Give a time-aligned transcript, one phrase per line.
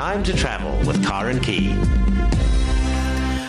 [0.00, 1.74] Time to travel with Karen Key.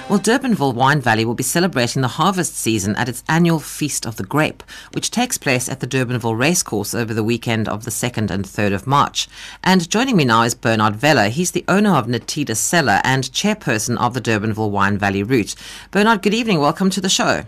[0.10, 4.18] Well, Durbanville Wine Valley will be celebrating the harvest season at its annual Feast of
[4.18, 4.62] the Grape,
[4.92, 8.74] which takes place at the Durbanville Racecourse over the weekend of the 2nd and 3rd
[8.74, 9.30] of March.
[9.64, 11.30] And joining me now is Bernard Veller.
[11.30, 15.56] He's the owner of Nitida Cellar and chairperson of the Durbanville Wine Valley route.
[15.92, 16.60] Bernard, good evening.
[16.60, 17.46] Welcome to the show.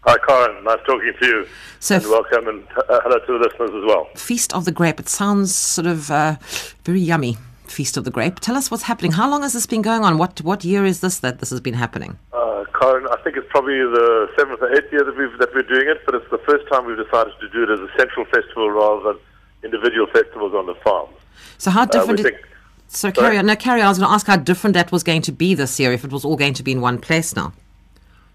[0.00, 0.64] Hi, Karen.
[0.64, 1.46] Nice talking to you.
[1.78, 4.08] So, and welcome and uh, hello to the listeners as well.
[4.16, 6.34] Feast of the Grape, it sounds sort of uh,
[6.84, 7.36] very yummy.
[7.70, 8.40] Feast of the Grape.
[8.40, 9.12] Tell us what's happening.
[9.12, 10.18] How long has this been going on?
[10.18, 12.18] What what year is this that this has been happening?
[12.32, 15.62] Uh, Karen, I think it's probably the seventh or eighth year that we've that we're
[15.74, 18.24] doing it, but it's the first time we've decided to do it as a central
[18.26, 19.18] festival rather than
[19.62, 21.14] individual festivals on the farms.
[21.58, 22.20] So how Uh, different?
[22.20, 22.36] is- think,
[22.88, 23.46] so carry on.
[23.46, 23.86] No, carry on.
[23.86, 26.04] I was going to ask how different that was going to be this year if
[26.04, 27.52] it was all going to be in one place now.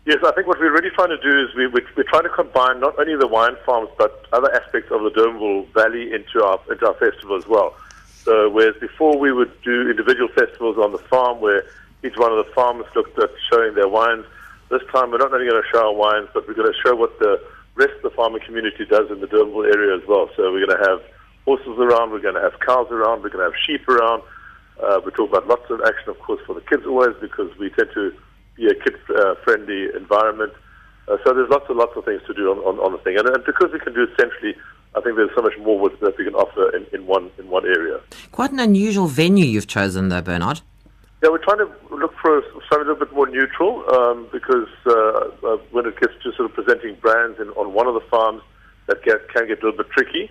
[0.06, 2.30] yes, I think what we're really trying to do is we, we, we're trying to
[2.30, 6.60] combine not only the wine farms but other aspects of the Durbanville Valley into our
[6.72, 7.76] into our festival as well.
[8.26, 11.64] So whereas before we would do individual festivals on the farm where
[12.04, 14.26] each one of the farmers looked at showing their wines,
[14.70, 16.96] this time we're not only going to show our wines, but we're going to show
[16.96, 17.40] what the
[17.76, 20.28] rest of the farming community does in the Durbanville area as well.
[20.36, 21.02] So we're going to have
[21.46, 24.24] horses around, we're going to have cows around, we're going to have sheep around.
[24.82, 27.70] Uh, we talk about lots of action, of course, for the kids always because we
[27.70, 28.12] tend to
[28.56, 30.52] be a kid-friendly environment.
[31.08, 33.18] Uh, so there's lots and lots of things to do on, on, on the thing,
[33.18, 34.56] and, and because we can do it centrally,
[34.96, 37.50] I think there's so much more with, that we can offer in, in one in
[37.50, 38.00] one area.
[38.32, 40.62] Quite an unusual venue you've chosen, though, Bernard.
[41.22, 44.92] Yeah, we're trying to look for something a little bit more neutral um, because uh,
[44.92, 48.42] uh, when it gets to sort of presenting brands in, on one of the farms,
[48.88, 50.30] that get, can get a little bit tricky.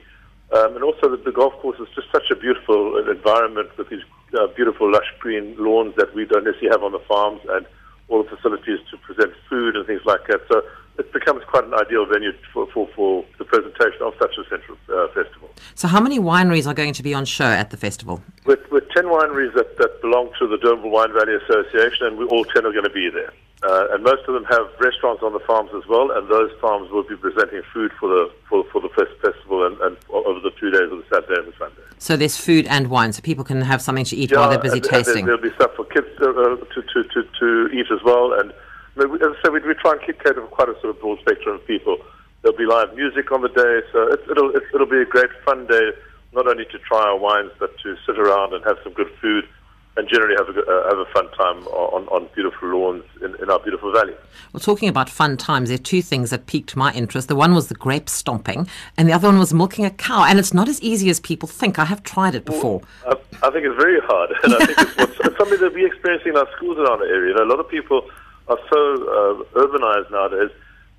[0.53, 3.89] Um, and also, the, the golf course is just such a beautiful uh, environment with
[3.89, 4.05] these
[4.39, 7.67] uh, beautiful, lush green lawns that we don't necessarily have on the farms, and
[8.09, 10.41] all the facilities to present food and things like that.
[10.51, 10.63] So
[10.99, 14.77] it becomes quite an ideal venue for, for, for the presentation of such a central
[14.89, 15.51] uh, festival.
[15.75, 18.23] So, how many wineries are going to be on show at the festival?
[18.45, 22.27] With, with 10 wineries that, that belong to the Durbanville Wine Valley Association, and we,
[22.27, 23.33] all 10 are going to be there.
[23.63, 26.91] Uh, and most of them have restaurants on the farms as well, and those farms
[26.91, 30.51] will be presenting food for the for, for the fest, festival and, and over the
[30.61, 31.81] two days of the Saturday and the Sunday.
[31.99, 34.79] So, there's food and wine, so people can have something to eat while they're busy
[34.79, 35.25] and, and tasting.
[35.25, 38.35] there'll be stuff for kids uh, uh, to, to, to, to eat as well.
[38.39, 38.64] And I mean, we-
[38.97, 41.19] as I said, we, we try and keep cater for quite a sort of broad
[41.21, 41.99] spectrum of people.
[42.43, 45.31] There'll be live music on the day, so it, it'll it, it'll be a great
[45.45, 45.91] fun day,
[46.33, 49.49] not only to try our wines, but to sit around and have some good food,
[49.97, 53.51] and generally have a uh, have a fun time on, on beautiful lawns in, in
[53.51, 54.15] our beautiful valley.
[54.53, 57.29] Well, talking about fun times, there are two things that piqued my interest.
[57.29, 58.69] The one was the grape stomping,
[58.99, 60.25] and the other one was milking a cow.
[60.25, 61.79] And it's not as easy as people think.
[61.79, 62.83] I have tried it before.
[63.07, 63.13] I,
[63.43, 66.33] I think it's very hard, and I think it's, what's, it's something that we're experiencing
[66.33, 67.33] in our schools around the area.
[67.33, 68.09] You know, a lot of people
[68.49, 70.51] are so uh, urbanized nowadays.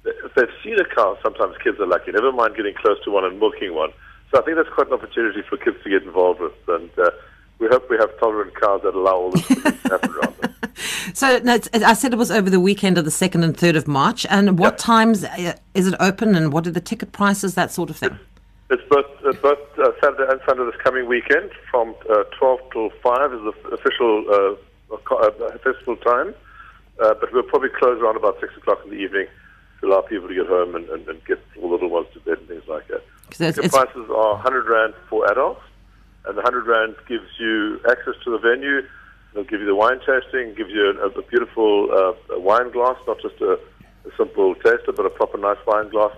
[0.06, 2.12] If they've seen a cow, sometimes kids are lucky.
[2.12, 3.92] Never mind getting close to one and milking one.
[4.32, 7.12] So I think that's quite an opportunity for kids to get involved with, and uh,
[7.60, 9.56] we hope we have tolerant cows that allow all this to
[9.90, 10.52] happen around them.
[11.14, 13.88] So, no, I said it was over the weekend of the 2nd and 3rd of
[13.88, 14.26] March.
[14.30, 14.78] And what Yeah.
[14.78, 18.20] times uh, is it open, and what are the ticket prices, that sort of thing?
[18.70, 22.90] It's both, uh, both uh, Saturday and Sunday this coming weekend from uh, 12 till
[23.02, 24.58] 5 is the official
[24.92, 26.34] uh, uh, festival time.
[27.02, 29.28] Uh, but we'll probably close around about 6 o'clock in the evening
[29.82, 32.38] to allow people to get home and, and, and get the little ones to bed
[32.40, 33.04] and things like that.
[33.58, 35.62] it's- The prices are 100 Rand for adults,
[36.26, 38.82] and the 100 Rand gives you access to the venue.
[39.34, 42.96] They'll give you the wine tasting, gives you a, a beautiful uh, a wine glass,
[43.06, 43.54] not just a,
[44.08, 46.12] a simple taster, but a proper nice wine glass.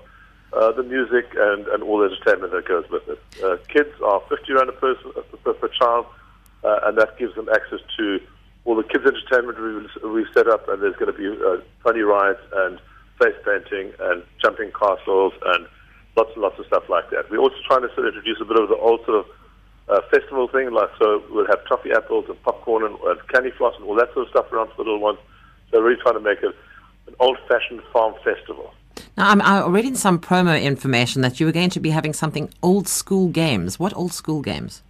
[0.53, 3.19] Uh, the music and, and all the entertainment that goes with it.
[3.43, 5.11] Uh, kids are 50 Rand a person
[5.43, 6.05] per, per child,
[6.63, 8.21] uh, and that gives them access to
[8.67, 9.57] all the kids' entertainment
[10.03, 12.79] we've set up, and there's going to be uh, funny rides and
[13.17, 15.65] face painting and jumping castles and
[16.17, 17.31] lots and lots of stuff like that.
[17.31, 19.25] We're also trying to sort of introduce a bit of the old sort of
[19.87, 23.73] uh, festival thing, like so we'll have toffee apples and popcorn and, and candy floss
[23.77, 25.19] and all that sort of stuff around for the little ones.
[25.71, 26.53] So we're really trying to make it
[27.07, 28.73] an old-fashioned farm festival.
[29.15, 32.11] Now, I'm, I read in some promo information that you were going to be having
[32.11, 33.79] something old school games.
[33.79, 34.83] What old school games?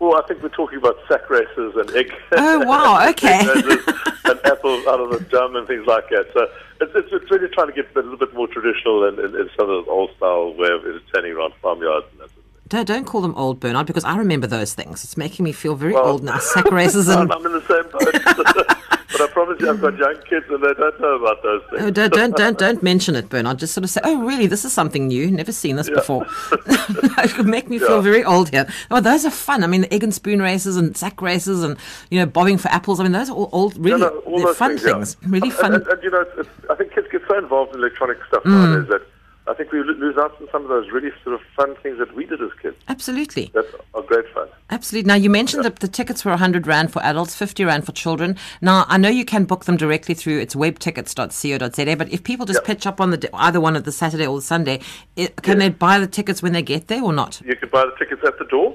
[0.00, 2.12] Well, I think we're talking about sack races and egg.
[2.32, 3.40] Oh, wow, okay.
[3.40, 6.26] and apples out of the drum and things like that.
[6.32, 6.48] So
[6.80, 9.50] it's, it's, it's really trying to get a little bit more traditional and, and, and
[9.58, 12.30] some of the old style way of entertaining around farmyards and that.
[12.68, 15.02] Don't, don't call them old, Bernard, because I remember those things.
[15.04, 16.38] It's making me feel very Well, old now.
[16.38, 17.30] Sack races and.
[17.30, 18.76] I'm in the same boat.
[19.12, 21.82] but I promise you, I've got young kids and they don't know about those things.
[21.82, 23.58] Oh, don't, don't, don't, don't mention it, Bernard.
[23.58, 24.46] Just sort of say, oh, really?
[24.46, 25.30] This is something new.
[25.30, 26.26] Never seen this before.
[26.52, 28.66] it could make me feel very old here.
[28.90, 29.64] Oh, those are fun.
[29.64, 31.76] I mean, the egg and spoon races and sack races and,
[32.10, 33.00] you know, bobbing for apples.
[33.00, 34.92] I mean, those are all old, really No, no, all fun things, yeah.
[34.94, 35.16] things.
[35.26, 35.74] Really And- fun.
[35.74, 36.24] And, and, you know,
[36.70, 38.50] I think kids get so involved in electronic stuff Mm.
[38.50, 39.02] nowadays that
[39.50, 42.14] I think we lose out on some of those really sort of fun things that
[42.14, 42.76] we did as kids.
[42.88, 43.50] Absolutely.
[43.52, 44.46] That are great fun.
[44.70, 45.08] Absolutely.
[45.08, 48.36] Now, you mentioned that the tickets were 100 Rand for adults, 50 Rand for children.
[48.62, 52.60] Now, I know you can book them directly through its webtickets.co.za, but if people just
[52.62, 52.66] Yeah.
[52.66, 54.80] pitch up on the either one of the Saturday or the Sunday,
[55.16, 57.40] it, can they buy the tickets when they get there or not?
[57.44, 58.74] You can buy the tickets at the door.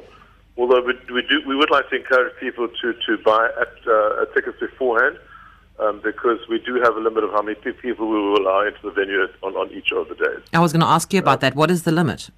[0.58, 4.26] Although we, we do, we would like to encourage people to, to buy at, uh,
[4.34, 5.18] tickets beforehand,
[5.80, 8.80] um, because we do have a limit of how many people we will allow into
[8.84, 10.40] the venue on, on each of the days.
[10.54, 11.56] I was going to ask you about that.
[11.56, 12.30] What is the limit?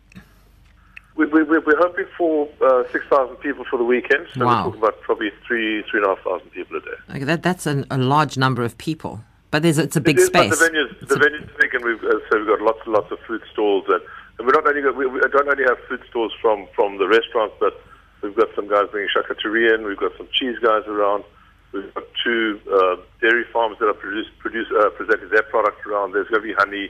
[1.15, 4.57] We, we, we- we're hoping for uh, 6,000 people for the weekend, so Wow.
[4.57, 6.87] we're talking about probably three, 3,500 people a day.
[7.15, 10.23] Okay, that, that's an, a large number of people, but there's it's a big It
[10.23, 10.59] is, but space.
[10.59, 13.11] The venue's, the a- venue's big, and we've uh, so we've got lots and lots
[13.11, 14.01] of food stalls, and,
[14.37, 17.07] and we're not only got, we, we don't only have food stalls from from the
[17.07, 17.73] restaurants, but
[18.21, 19.85] we've got some guys bringing charcuterie in.
[19.85, 21.23] We've got some cheese guys around.
[21.71, 26.13] We've got two uh, dairy farms that are produce, produce, uh, presenting their product around.
[26.13, 26.89] There's going to be honey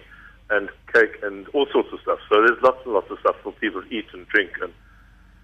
[0.50, 2.20] and cake and all sorts of stuff.
[2.30, 4.72] So there's lots and lots of stuff for people to eat and drink and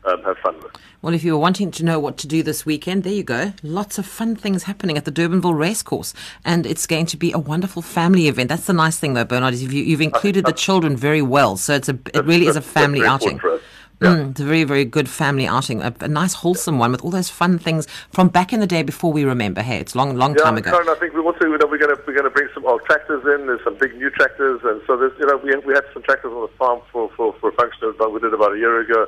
[0.06, 0.72] um, have fun with.
[1.02, 3.54] Well, if you were wanting to know what to do this weekend, there you go.
[3.64, 6.14] Lots of fun things happening at the Durbanville Racecourse,
[6.46, 8.50] and it's going to be a wonderful family event.
[8.50, 11.58] That's the nice thing, though, Bernard, is you, you've included the children very well.
[11.58, 13.40] So it's a it really is a family outing.
[14.02, 14.18] Important For us.
[14.18, 14.26] Yeah.
[14.26, 15.82] Mm, it's a very, very good family outing.
[15.82, 18.84] A, a nice, wholesome one with all those fun things from back in the day
[18.84, 19.62] before we remember.
[19.62, 20.72] Hey, it's long, long Yeah, time ago.
[20.72, 22.84] Karen, I think we also you know, we're going to we're to bring some old
[22.86, 23.48] tractors in.
[23.48, 26.32] There's some big new tractors, and so there's you know we we had some tractors
[26.32, 29.08] on the farm for for for a function about we did about a year ago,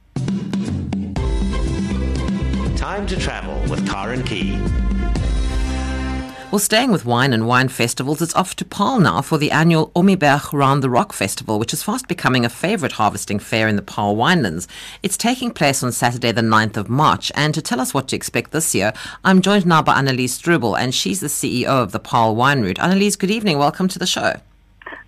[2.85, 4.61] Time to travel with Karen Key.
[6.51, 9.91] Well, staying with wine and wine festivals, it's off to Paarl now for the annual
[9.97, 13.83] Ommiberg Round the Rock Festival, which is fast becoming a favourite harvesting fair in the
[13.83, 14.67] Paarl winelands.
[15.03, 18.17] It's taking place on Saturday, the 9th of March, and to tell us what to
[18.17, 18.93] expect this year,
[19.25, 22.77] I'm joined now by Annelies Strubel, and she's the CEO of the Paarl Wine Route.
[22.77, 23.57] Annelies, good evening.
[23.57, 24.35] Welcome to the show.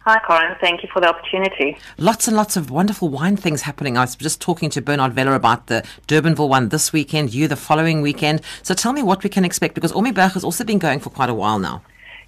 [0.08, 0.56] Hi, Karen.
[0.60, 1.76] Thank you for the opportunity.
[1.98, 3.98] Lots and lots of wonderful wine things happening.
[3.98, 7.56] I was just talking to Bernard Veller about the Durbanville one this weekend, you the
[7.56, 8.40] following weekend.
[8.62, 11.28] So tell me what we can expect, because Ommiberg has also been going for quite
[11.28, 11.82] a while now.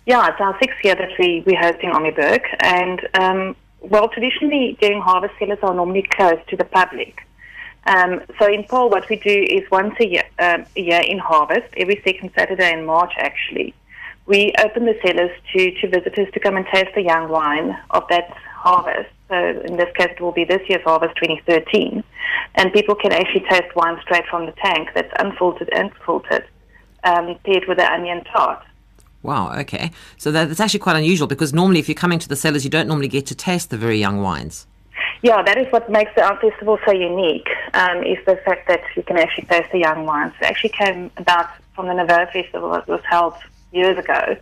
[0.07, 2.41] Yeah, it's our sixth year that we, we're hosting Ommiberg.
[2.59, 7.25] And, um, well, traditionally during harvest, cellars are normally closed to the public.
[7.87, 11.21] Um, so in Paarl, what we do is once a year, um, a year in
[11.21, 13.73] harvest, every second Saturday in March, actually,
[14.29, 18.05] we open the cellars to, to visitors to come and taste the young wine of
[18.11, 19.09] that harvest.
[19.29, 22.05] So in this case, it will be this year's harvest 2013.
[22.55, 26.47] And people can actually taste wine straight from the tank that's unfiltered and filtered,
[27.05, 28.63] um, paired with the onion tart.
[29.23, 29.91] Wow, okay.
[30.19, 32.71] So that, that's actually quite unusual because normally, if you're coming to the cellars, you
[32.71, 34.67] don't normally get to taste the very young wines.
[35.23, 39.03] Yeah, that is what makes our festival so unique, um, is the fact that you
[39.03, 40.33] can actually taste the young wines.
[40.41, 43.35] It actually came about from the Navarre Festival that was held
[43.73, 44.37] years ago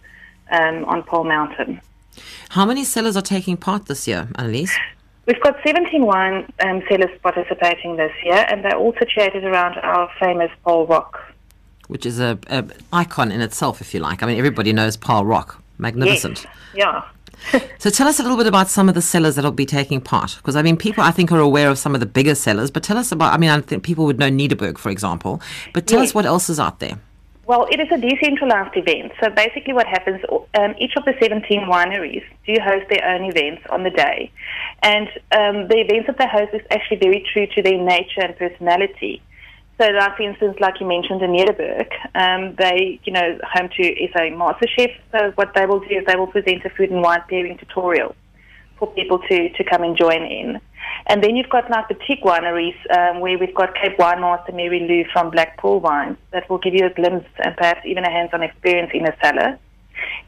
[0.51, 1.81] um, on Paarl Mountain.
[2.51, 4.77] How many cellars are taking part this year, Annalise?
[5.27, 10.09] We've got 17 wine um, cellars participating this year, and they're all situated around our
[10.21, 11.21] famous Paarl Rock.
[11.89, 14.23] Which is a, a icon in itself, if you like.
[14.23, 15.63] I mean, everybody knows Paarl Rock.
[15.79, 16.47] Magnificent.
[16.75, 17.05] Yes.
[17.53, 17.61] Yeah.
[17.79, 20.37] So tell us a little bit about some of the cellars that'll be taking part.
[20.39, 22.83] Because, I mean, people, I think, are aware of some of the bigger cellars, but
[22.83, 25.41] tell us about, I mean, I think people would know Nederburg, for example,
[25.75, 26.09] but tell Yes.
[26.11, 26.99] us what else is out there.
[27.47, 29.13] Well, it is a decentralized event.
[29.23, 30.21] So basically, what happens,
[30.59, 34.33] um, each of the 17 wineries do host their own events on the day.
[34.83, 38.37] And um, the events that they host is actually very true to their nature and
[38.37, 39.23] personality.
[39.79, 41.87] So, like, for instance, like you mentioned in Nederburg,
[42.17, 44.97] um, they, you know, home to SA MasterChef.
[45.13, 48.17] So, what they will do is they will present a food and wine pairing tutorial
[48.77, 50.61] for people to, to come and join in.
[51.07, 54.81] And then you've got like boutique wineries um, where we've got Cape Wine Master Mary
[54.81, 58.11] Lou from Black Pearl Wines that will give you a glimpse and perhaps even a
[58.11, 59.59] hands-on experience in a cellar.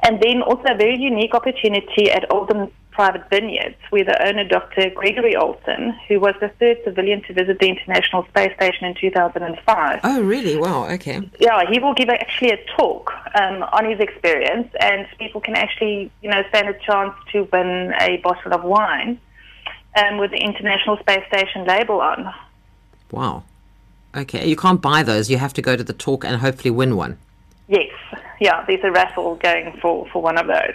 [0.03, 4.91] And then also a very unique opportunity at Olsen private vineyards, where the owner, Dr.
[4.91, 10.01] Gregory Olsen, who was the third civilian to visit the International Space Station in 2005.
[10.03, 10.57] Oh, really?
[10.57, 11.21] Wow, okay.
[11.39, 16.11] Yeah, he will give actually a talk um, on his experience, and people can actually,
[16.23, 19.21] you know, stand a chance to win a bottle of wine
[19.99, 22.33] um, with the International Space Station label on.
[23.11, 23.45] Wow.
[24.17, 25.31] Okay, you can't buy those.
[25.31, 27.19] You have to go to the talk and hopefully win one.
[27.69, 27.91] Yes,
[28.41, 30.75] yeah, there's a raffle going for, for one of those.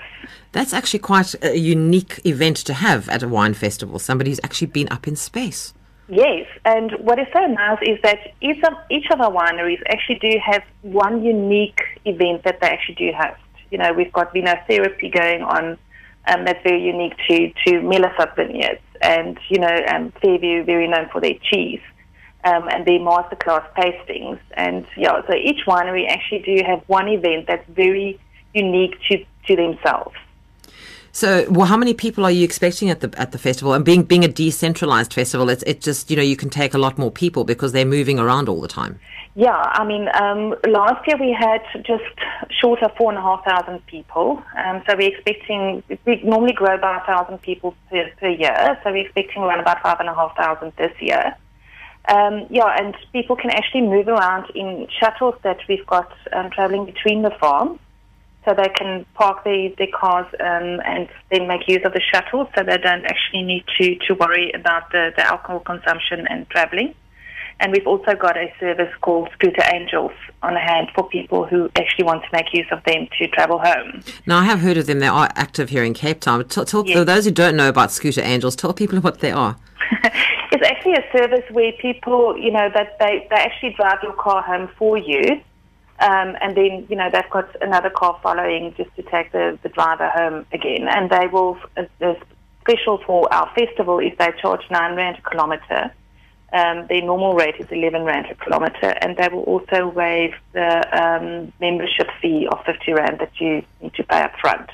[0.51, 3.97] That's actually quite a unique event to have at a wine festival.
[3.97, 5.73] Somebody who's actually been up in space.
[6.07, 10.19] Yes, and what is so nice is that each of, each of our wineries actually
[10.19, 13.39] do have one unique event that they actually do host.
[13.71, 15.77] You know, we've got vinotherapy going on
[16.27, 21.09] um, that's very unique to, to Mellasat Vineyards, and, you know, um, Fairview, very known
[21.11, 21.81] for their cheese
[22.43, 24.39] um, and their masterclass tastings.
[24.53, 28.19] And yeah, so each winery actually do have one event that's very
[28.53, 30.15] unique to, to themselves.
[31.15, 33.73] So, well, how many people are you expecting at the at the festival?
[33.73, 36.79] And being being a decentralized festival, it's it just you know you can take a
[36.79, 38.99] lot more people because they're moving around all the time.
[39.35, 42.03] Yeah, I mean, um, last year we had just
[42.59, 44.43] short of four and a half thousand people.
[44.57, 48.79] Um, so we're expecting we normally grow by a thousand people per, per year.
[48.83, 51.35] So we're expecting around about five and a half thousand this year.
[52.09, 56.85] Um, yeah, and people can actually move around in shuttles that we've got um, traveling
[56.85, 57.79] between the farms.
[58.45, 62.49] So they can park their, their cars um, and then make use of the shuttle
[62.55, 66.93] so they don't actually need to, to worry about the, the alcohol consumption and traveling.
[67.59, 72.05] And we've also got a service called Scooter Angels on hand for people who actually
[72.05, 74.03] want to make use of them to travel home.
[74.25, 74.99] Now, I have heard of them.
[74.99, 76.45] They are active here in Cape Town.
[76.47, 77.05] Tell, tell yes.
[77.05, 79.55] those who don't know about Scooter Angels, tell people what they are.
[80.03, 84.41] it's actually a service where people, you know, that they, they actually drive your car
[84.41, 85.41] home for you.
[86.03, 89.69] Um, and then, you know, they've got another car following just to take the, the
[89.69, 90.87] driver home again.
[90.89, 91.57] And they will,
[91.99, 92.17] the
[92.59, 95.93] special for our festival is they charge 9 Rand a kilometre.
[96.51, 98.97] Um, their normal rate is 11 Rand a kilometre.
[99.01, 103.93] And they will also waive the um, membership fee of 50 Rand that you need
[103.93, 104.69] to pay up front.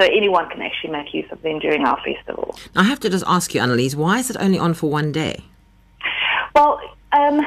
[0.00, 2.58] So anyone can actually make use of them during our festival.
[2.74, 5.44] I have to just ask you, Annalise, why is it only on for one day?
[6.54, 6.80] Well,
[7.12, 7.42] um,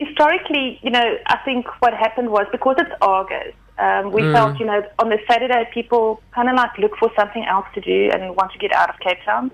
[0.00, 4.32] historically, you know, I think what happened was because it's August, um, we mm.
[4.32, 7.80] felt, you know, on the Saturday people kind of like look for something else to
[7.80, 9.50] do and want to get out of Cape Town.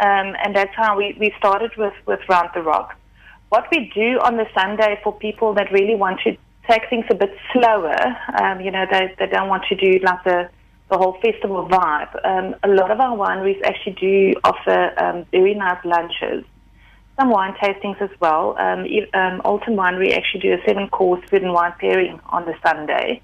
[0.00, 2.94] Um, and that's how we, we started with, with Round the Rock.
[3.48, 6.36] What we do on the Sunday for people that really want to
[6.68, 7.96] take things a bit slower,
[8.40, 10.50] um, you know, they, they don't want to do like the
[10.90, 12.12] the whole festival vibe.
[12.24, 16.44] Um, a lot of our wineries actually do offer um, very nice lunches,
[17.18, 18.56] some wine tastings as well.
[18.58, 23.20] Um, um, Alton Winery actually do a seven-course food and wine pairing on the Sunday.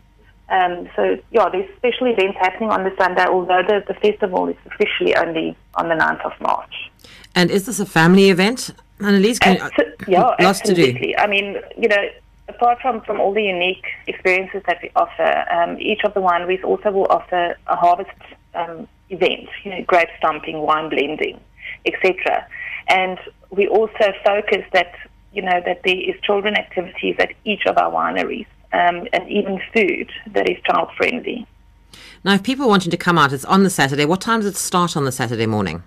[0.48, 4.56] Um, so, yeah, there's special events happening on the Sunday, although the, the festival is
[4.66, 6.90] officially only on the 9th of March.
[7.34, 8.70] And is this a family event?
[9.00, 10.92] Annalise, can, Abso- yeah, lots absolutely.
[10.92, 11.14] to do.
[11.18, 12.08] I mean, you know,
[12.48, 16.62] apart from, from all the unique experiences that we offer, um, each of the wineries
[16.64, 18.10] also will offer a harvest
[18.54, 21.40] um, event, you know, grape stumping, wine blending,
[21.86, 22.46] etc.
[22.88, 23.18] And
[23.50, 24.94] we also focus that,
[25.32, 29.60] you know, that there is children activities at each of our wineries um, and even
[29.72, 31.46] food that is child friendly.
[32.24, 34.04] Now, if people are wanting to come out, it's on the Saturday.
[34.04, 35.82] What time does it start on the Saturday morning?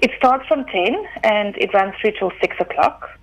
[0.00, 3.18] It starts from 10 and it runs through till 6 o'clock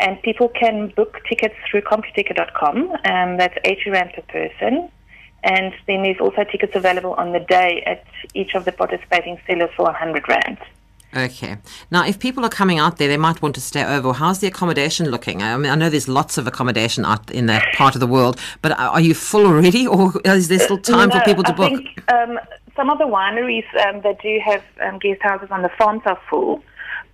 [0.00, 2.90] and people can book tickets through computicket.com.
[3.04, 4.90] Um, that's 80 Rand per person.
[5.44, 9.70] And then there's also tickets available on the day at each of the participating cellars
[9.76, 10.58] for 100 Rand.
[11.14, 11.58] Okay.
[11.90, 14.12] Now, if people are coming out there, they might want to stay over.
[14.12, 15.42] How's the accommodation looking?
[15.42, 18.38] I mean, I know there's lots of accommodation out in that part of the world,
[18.62, 21.56] but are you full already, or is there still time no, for people to I
[21.56, 21.72] book?
[21.72, 22.38] Think, um,
[22.76, 26.20] some of the wineries um, that do have um, guest houses on the farms are
[26.28, 26.62] full.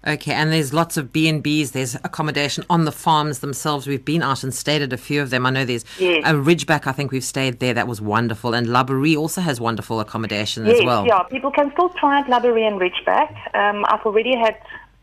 [0.07, 1.71] Okay, and there's lots of B and B's.
[1.71, 3.85] There's accommodation on the farms themselves.
[3.85, 5.45] We've been out and stayed at a few of them.
[5.45, 6.23] I know there's yes.
[6.25, 6.87] a Ridgeback.
[6.87, 7.73] I think we've stayed there.
[7.73, 8.53] That was wonderful.
[8.53, 11.05] And Laborie also has wonderful accommodation yes, as well.
[11.05, 13.55] Yeah, people can still try at Laborie and Ridgeback.
[13.55, 14.55] Um, I've already had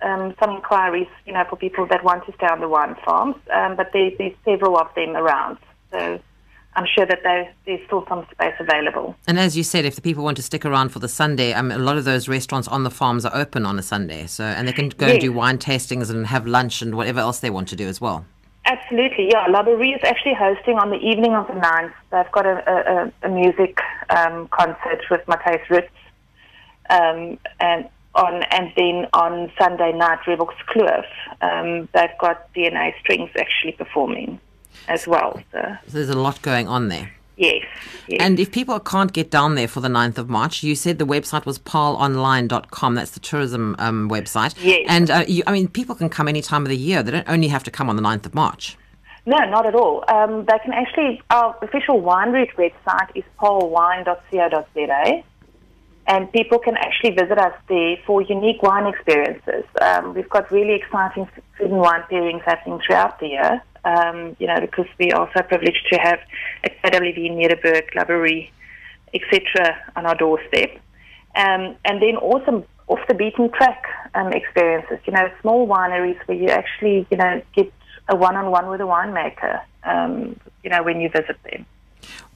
[0.03, 3.37] um, some inquiries, you know, for people that want to stay on the wine farms,
[3.53, 5.59] um, but there, there's several of them around.
[5.91, 6.21] So
[6.77, 7.21] I'm sure that
[7.65, 9.17] there's still some space available.
[9.27, 11.73] And as you said, if the people want to stick around for the Sunday, um,
[11.73, 14.69] a lot of those restaurants on the farms are open on a Sunday, so and
[14.69, 15.15] they can go yes.
[15.15, 17.99] and do wine tastings and have lunch and whatever else they want to do as
[17.99, 18.27] well.
[18.67, 19.47] Absolutely, yeah.
[19.47, 21.93] Laborie is actually hosting on the evening of the 9th.
[22.11, 23.79] They've got a, a, a music
[24.11, 25.89] um, concert with Mathys Roets.
[26.91, 31.05] Um, and on and then on Sunday night, Revox Kloof,
[31.41, 34.41] um, they've got DNA strings actually performing
[34.89, 35.41] as well.
[35.53, 37.11] So, So there's a lot going on there.
[37.37, 37.65] yes,
[38.09, 38.19] yes.
[38.21, 41.07] And if people can't get down there for the 9th of March, you said the
[41.07, 42.95] website was paarlonline.com.
[42.95, 44.55] That's the tourism um, website.
[44.63, 44.87] Yes.
[44.89, 47.03] And uh, you, I mean, people can come any time of the year.
[47.03, 48.77] They don't only have to come on the 9th of March.
[49.29, 50.05] No, not at all.
[50.09, 55.23] Um, they can actually, our official wine route website is paarlwine.co.za,
[56.07, 59.65] and people can actually visit us there for unique wine experiences.
[59.81, 61.27] Um, we've got really exciting
[61.59, 65.43] food and wine pairings happening throughout the year, um, you know, because we are so
[65.43, 66.19] privileged to have
[66.65, 68.51] a KWV, Nederburg, Laborie,
[69.15, 69.77] etc.
[69.95, 70.71] on our doorstep.
[71.37, 76.37] Um, and then also off the beaten track um, experiences, you know, small wineries where
[76.37, 77.73] you actually, you know, get
[78.09, 81.65] a one-on-one with a winemaker, um, you know, when you visit them.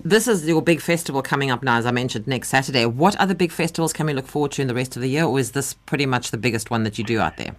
[0.02, 2.86] This is your big festival coming up now, as I mentioned, next Saturday.
[2.86, 5.24] What other big festivals can we look forward to in the rest of the year,
[5.24, 7.54] or is this pretty much the biggest one that you do out there?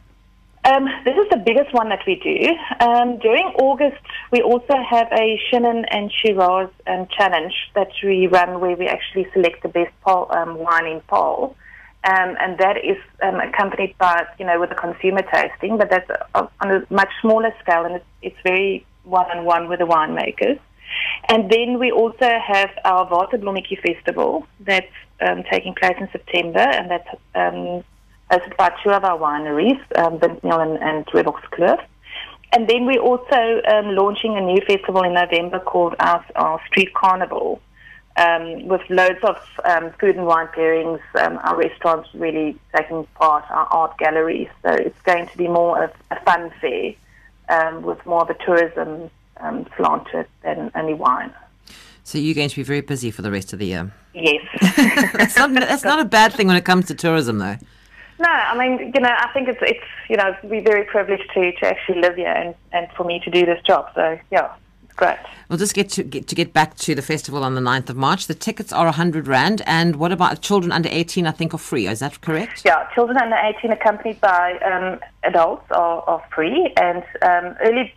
[0.64, 2.86] Um, this is the biggest one that we do.
[2.86, 4.02] Um, during August,
[4.32, 9.28] we also have a Chenin and Shiraz um, challenge that we run where we actually
[9.34, 11.56] select the best um, wine in Paarl.
[12.04, 16.10] Um, and that is um, accompanied by, you know, with a consumer tasting, but that's
[16.36, 20.60] on a much smaller scale and it's, it's very one-on-one with the winemakers.
[21.28, 24.88] And then we also have our Waterblommetjie Festival that's
[25.52, 27.08] taking place in September, and that's
[28.32, 31.84] um, hosted by two of our wineries, um, Windmeul and, and Revox Kloof.
[32.54, 36.94] And then we're also um, launching a new festival in November called our, our Street
[36.94, 37.62] Carnival,
[38.18, 43.46] um, with loads of um, food and wine pairings, um, our restaurants really taking part,
[43.50, 44.50] our art galleries.
[44.64, 46.94] So it's going to be more of a fun fair
[47.48, 51.34] um, with more of a tourism um, slant to it than only wine.
[52.04, 53.94] So you're going to be very busy for the rest of the year.
[54.14, 54.46] Yes.
[55.14, 57.56] That's not, that's not a bad thing when it comes to tourism, though.
[58.22, 61.52] No, I mean, you know, I think it's it's you know, we're very privileged to,
[61.54, 63.90] to actually live here and, and for me to do this job.
[63.96, 65.18] So yeah, it's great.
[65.50, 67.96] We'll just get to get to get back to the festival on the 9th of
[67.96, 68.28] March.
[68.28, 69.64] The tickets are 100 Rand.
[69.66, 71.88] And what about children under 18, I think, are free.
[71.88, 72.62] Is that correct?
[72.64, 77.92] Yeah, children under 18 accompanied by um, adults are, are free, and um, early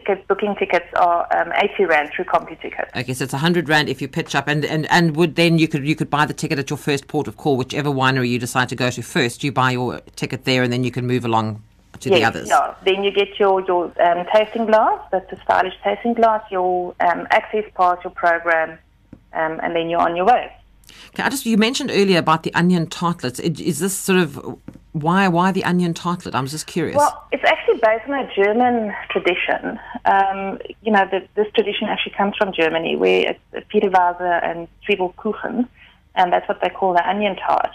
[0.00, 2.88] ticket booking tickets are um, 80 rand through CompuTicket.
[2.96, 4.48] Okay, so it's 100 Rand if you pitch up.
[4.48, 7.08] And, and, and would then you could you could buy the ticket at your first
[7.08, 9.44] port of call, whichever winery you decide to go to first.
[9.44, 11.62] You buy your ticket there and then you can move along
[12.00, 12.48] to the Yes, others.
[12.48, 12.74] yeah.
[12.84, 17.26] Then you get your your um, tasting glass, that's a stylish tasting glass, your um,
[17.30, 18.78] access pass, your program,
[19.32, 20.52] um, and then you're on your way.
[21.14, 23.38] Can I just you mentioned earlier about the onion tartlets.
[23.40, 24.58] Is this sort of
[24.92, 26.34] why why the onion tartlet?
[26.34, 26.96] I'm just curious.
[26.96, 29.78] Well, it's actually based on a German tradition.
[30.04, 35.68] Um, you know, the, this tradition actually comes from Germany, where it's Federweisser and Zwiebelkuchen,
[36.14, 37.70] and that's what they call the onion tart.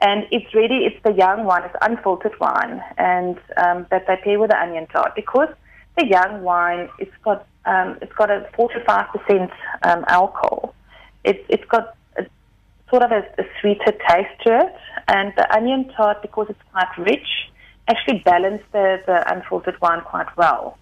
[0.00, 4.38] And it's really, it's the young wine, it's unfiltered wine, and um, that they pair
[4.38, 5.48] with the onion tart because
[5.96, 9.50] the young wine, it's got, um, it's got a 45%
[9.82, 10.74] um, alcohol.
[11.24, 11.96] It's, it's got
[12.90, 14.76] sort of a, a sweeter taste to it,
[15.08, 17.28] and the onion tart, because it's quite rich,
[17.88, 20.78] actually balance the, the unfiltered wine quite well.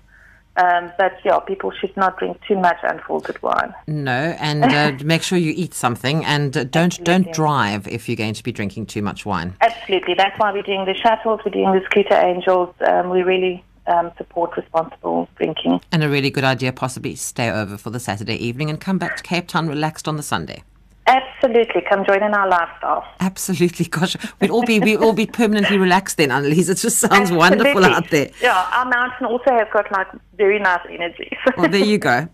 [0.56, 3.74] Um, but yeah, people should not drink too much unfiltered wine.
[3.86, 8.16] no, and uh, make sure you eat something, and uh, don't don't drive if you're
[8.16, 9.54] going to be drinking too much wine.
[9.60, 10.14] Absolutely.
[10.14, 12.74] That's why we're doing the shuttles, we're doing the scooter angels.
[12.80, 15.80] Um, we really um, support responsible drinking.
[15.92, 19.16] And a really good idea, possibly stay over for the Saturday evening and come back
[19.16, 20.62] to Cape Town relaxed on the Sunday.
[21.08, 21.82] Absolutely.
[21.88, 23.04] Come join in our lifestyle.
[23.20, 26.68] Absolutely, gosh, we'd all be we'd all be permanently relaxed then, Annalise.
[26.68, 28.30] It just sounds wonderful out there.
[28.42, 31.30] Yeah, our mountain also has got like very nice energy.
[31.56, 32.28] Well, there you go.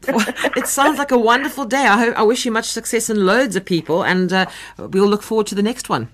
[0.57, 1.87] It sounds like a wonderful day.
[1.87, 4.47] I hope I wish you much success and loads of people, and uh,
[4.79, 6.09] we'll look forward to the next one.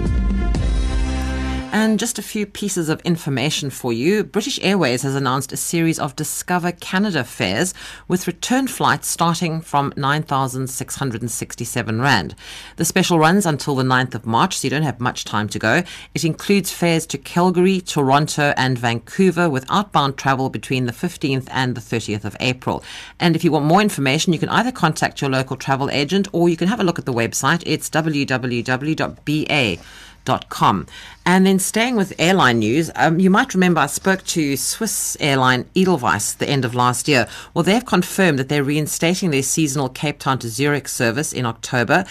[1.71, 4.23] And just a few pieces of information for you.
[4.23, 7.75] British Airways has announced a series of Discover Canada fares
[8.07, 12.33] with return flights starting from 9,667 Rand.
[12.77, 15.59] The special runs until the 9th of March, so you don't have much time to
[15.59, 15.83] go.
[16.15, 21.75] It includes fares to Calgary, Toronto, and Vancouver with outbound travel between the 15th and
[21.75, 22.83] the 30th of April.
[23.19, 26.49] And if you want more information, you can either contact your local travel agent or
[26.49, 27.61] you can have a look at the website.
[27.67, 29.77] It's www.ba
[30.25, 30.85] Com.
[31.25, 35.65] And then staying with airline news, um, you might remember I spoke to Swiss airline
[35.75, 37.27] Edelweiss at the end of last year.
[37.53, 42.05] Well, they've confirmed that they're reinstating their seasonal Cape Town to Zurich service in October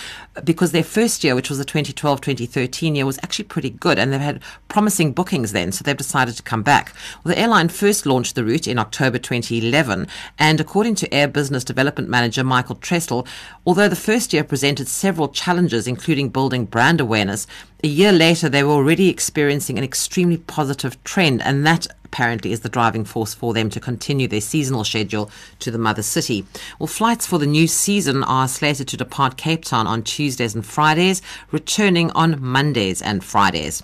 [0.45, 4.13] because their first year, which was the 2012 2013 year, was actually pretty good and
[4.13, 6.95] they've had promising bookings then, so they've decided to come back.
[7.25, 10.07] Well, the airline first launched the route in October 2011,
[10.39, 13.27] and according to Air Business Development Manager Michael Trestle,
[13.67, 17.47] although the first year presented several challenges, including building brand awareness,
[17.83, 22.61] a year later they were already experiencing an extremely positive trend, and that apparently is
[22.61, 26.45] the driving force for them to continue their seasonal schedule to the mother city.
[26.79, 30.67] Well, flights for the new season are slated to depart Cape Town on Tuesdays and
[30.67, 33.83] Fridays, returning on Mondays and Fridays.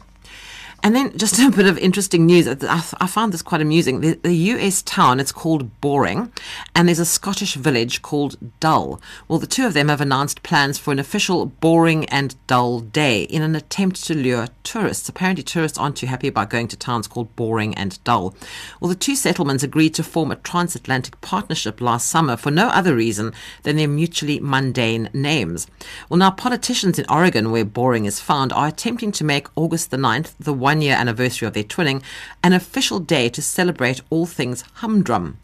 [0.85, 2.47] And then just a bit of interesting news.
[2.47, 4.03] I, found this quite amusing.
[4.03, 6.31] The, the, US town, it's called Boring,
[6.75, 9.01] and there's a Scottish village called Dull.
[9.27, 13.23] Well, the two of them have announced plans for an official Boring and Dull Day
[13.23, 15.09] in an attempt to lure tourists.
[15.09, 18.35] Apparently, tourists aren't too happy about going to towns called Boring and Dull.
[18.79, 22.95] Well, the two settlements agreed to form a transatlantic partnership last summer for no other
[22.95, 25.67] reason than their mutually mundane names.
[26.11, 29.97] Well, now politicians in Oregon, where Boring is found, are attempting to make August the
[29.97, 32.03] 9th the one one year anniversary of their twinning,
[32.43, 35.39] an official day to celebrate all things humdrum.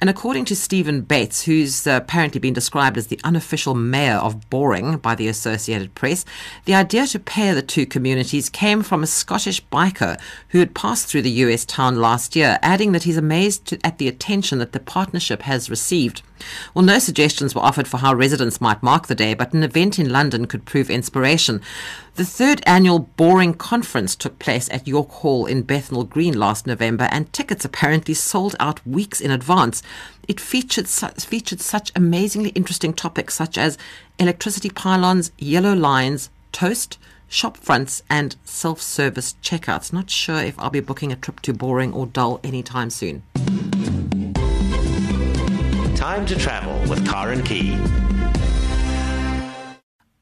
[0.00, 4.48] And according to Stephen Bates, who's uh, apparently been described as the unofficial mayor of
[4.48, 6.24] Boring by the Associated Press,
[6.64, 11.08] the idea to pair the two communities came from a Scottish biker who had passed
[11.08, 14.80] through the US town last year, adding that he's amazed at the attention that the
[14.80, 16.22] partnership has received.
[16.74, 19.98] Well, no suggestions were offered for how residents might mark the day, but an event
[19.98, 21.60] in London could prove inspiration.
[22.16, 27.08] The third annual Boring Conference took place at York Hall in Bethnal Green last November,
[27.10, 29.82] and tickets apparently sold out weeks in advance.
[30.28, 33.78] It featured, su- featured such amazingly interesting topics such as
[34.18, 36.98] electricity pylons, yellow lines, toast,
[37.28, 39.92] shop fronts, and self service checkouts.
[39.92, 43.22] Not sure if I'll be booking a trip to Boring or Dull anytime soon.
[46.00, 47.78] Time to travel with Karen Key.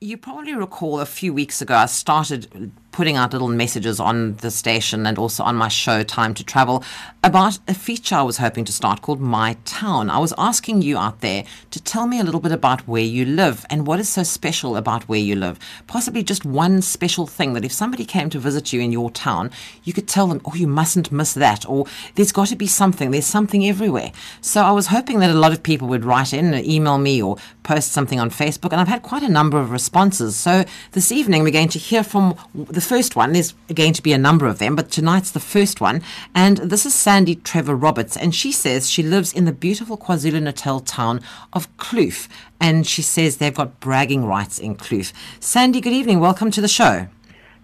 [0.01, 4.51] You probably recall a few weeks ago I started putting out little messages on the
[4.51, 6.83] station and also on my show, Time to Travel,
[7.23, 10.11] about a feature I was hoping to start called My Town.
[10.11, 13.25] I was asking you out there to tell me a little bit about where you
[13.25, 15.59] live and what is so special about where you live.
[15.87, 19.51] Possibly just one special thing that if somebody came to visit you in your town,
[19.85, 23.11] you could tell them, oh, you mustn't miss that, or there's got to be something,
[23.11, 24.13] there's something everywhere.
[24.41, 27.37] So I was hoping that a lot of people would write in, email me, or
[27.63, 30.37] post something on Facebook, and I've had quite a number of responses.
[30.37, 33.33] So this evening we're going to hear from the first one.
[33.33, 36.03] There's going to be a number of them, but tonight's the first one.
[36.35, 40.43] And this is Sandy Trevor Roberts, and she says she lives in the beautiful KwaZulu
[40.43, 41.21] Natal town
[41.53, 42.29] of Kloof,
[42.61, 45.13] and she says they've got bragging rights in Kloof.
[45.41, 46.21] Sandy, good evening.
[46.21, 47.09] Welcome to the show.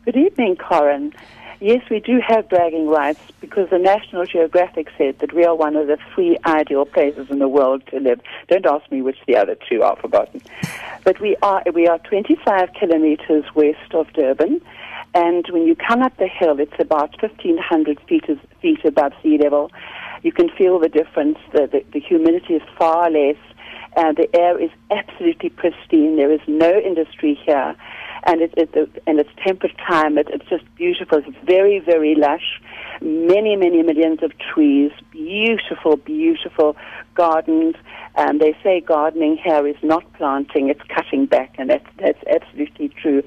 [0.05, 1.13] Good evening, Karen.
[1.61, 5.77] Yes, we do have bragging rights because the National Geographic said that we are one
[5.77, 8.21] of the three ideal places in the world to live.
[8.49, 10.43] Don't ask me which the other two are forgotten.
[11.05, 14.61] But we are we are 25 kilometers west of Durban,
[15.15, 18.25] and when you come up the hill, it's about 1,500 feet,
[18.61, 19.71] feet above sea level.
[20.23, 21.39] You can feel the difference.
[21.53, 23.37] The, the, the humidity is far less.
[23.97, 26.17] Uh, the air is absolutely pristine.
[26.17, 27.77] There is no industry here
[28.27, 30.29] and it, it, and it's temperate climate.
[30.31, 31.19] It's just beautiful.
[31.19, 32.61] It's very, very lush.
[33.01, 34.91] Many, many millions of trees.
[35.11, 36.77] Beautiful, beautiful
[37.15, 37.75] gardens.
[38.17, 42.91] And they say gardening here is not planting; it's cutting back, and that's that's absolutely
[42.91, 43.23] true.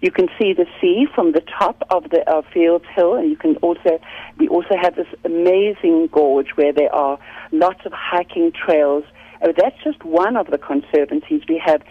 [0.00, 3.36] You can see the sea from the top of the of Fields Hill, and you
[3.36, 4.00] can also
[4.38, 7.18] we also have this amazing gorge where there are
[7.52, 9.04] lots of hiking trails
[9.42, 11.42] Oh, that's just one of the conservancies.
[11.48, 11.82] We have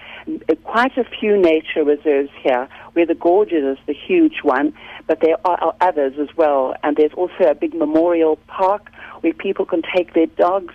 [0.49, 4.73] uh, quite a few nature reserves here, where the Gorges is the huge one,
[5.07, 6.75] but there are others as well.
[6.83, 10.73] And there's also a big memorial park where people can take their dogs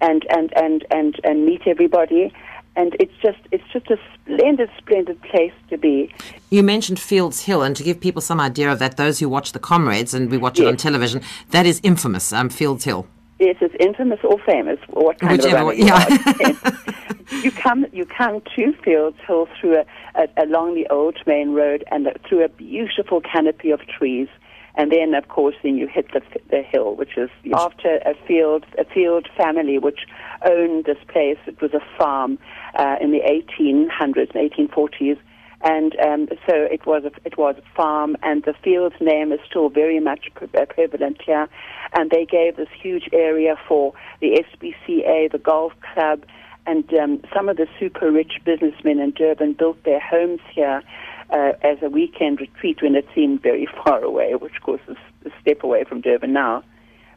[0.00, 2.32] and, and, and, and, and meet everybody
[2.78, 6.14] and it's just it's just a splendid, splendid place to be.
[6.48, 9.50] You mentioned Fields Hill, and to give people some idea of that, those who watch
[9.50, 10.66] the Comrades and we watch yes.
[10.66, 12.32] it on television, that is infamous.
[12.32, 13.08] Um, Fields Hill.
[13.38, 14.78] Yes, it's infamous or famous.
[14.88, 16.98] What kind Whichever, of a yeah.
[17.42, 19.84] you come you come to Fields Hill through a,
[20.16, 24.28] a, along the old main road and through a beautiful canopy of trees,
[24.74, 28.64] And then, of course, then you hit the the hill, which is after a field
[28.78, 30.00] a field family which
[30.44, 31.38] owned this place.
[31.46, 32.38] It was a farm
[32.74, 35.18] uh, in the 1800s, 1840s,
[35.62, 39.40] and um, so it was a, it was a farm, and the field's name is
[39.48, 41.48] still very much pre- uh, prevalent here.
[41.94, 46.24] And they gave this huge area for the SPCA, the golf club,
[46.66, 50.82] and um, some of the super rich businessmen in Durban built their homes here
[51.30, 54.96] uh, as a weekend retreat when it seemed very far away, which of course is
[55.24, 56.62] a step away from Durban now.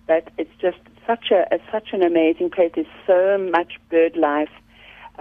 [0.08, 2.71] But it's just such a, a such an amazing place.
[2.75, 4.49] There's so much bird life.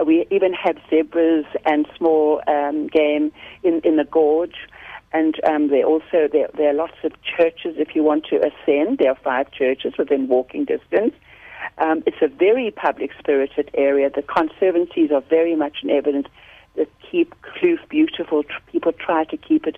[0.05, 3.31] We even have zebras and small um, game
[3.63, 4.55] in, in the gorge.
[5.13, 8.97] And um, there also there, there are lots of churches if you want to ascend.
[8.97, 11.13] There are five churches within walking distance.
[11.77, 14.09] Um, it's a very public spirited area.
[14.09, 16.27] The conservancies are very much in evidence
[16.75, 18.43] that keep Kloof beautiful.
[18.71, 19.77] People try to keep it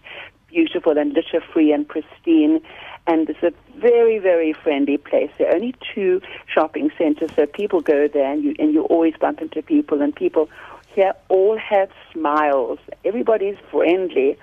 [0.49, 2.61] beautiful and litter free and pristine.
[3.05, 5.29] And it's a very, very friendly place.
[5.37, 9.13] There are only two shopping centres, so people go there and you, and you always
[9.19, 10.01] bump into people.
[10.01, 10.49] And people
[10.95, 12.79] here all have smiles.
[13.03, 14.37] Everybody's friendly.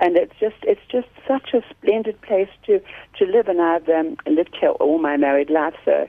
[0.00, 2.80] And it's just it's just such a splendid place to,
[3.18, 3.48] to live.
[3.48, 6.08] And I've um, lived here all my married life, so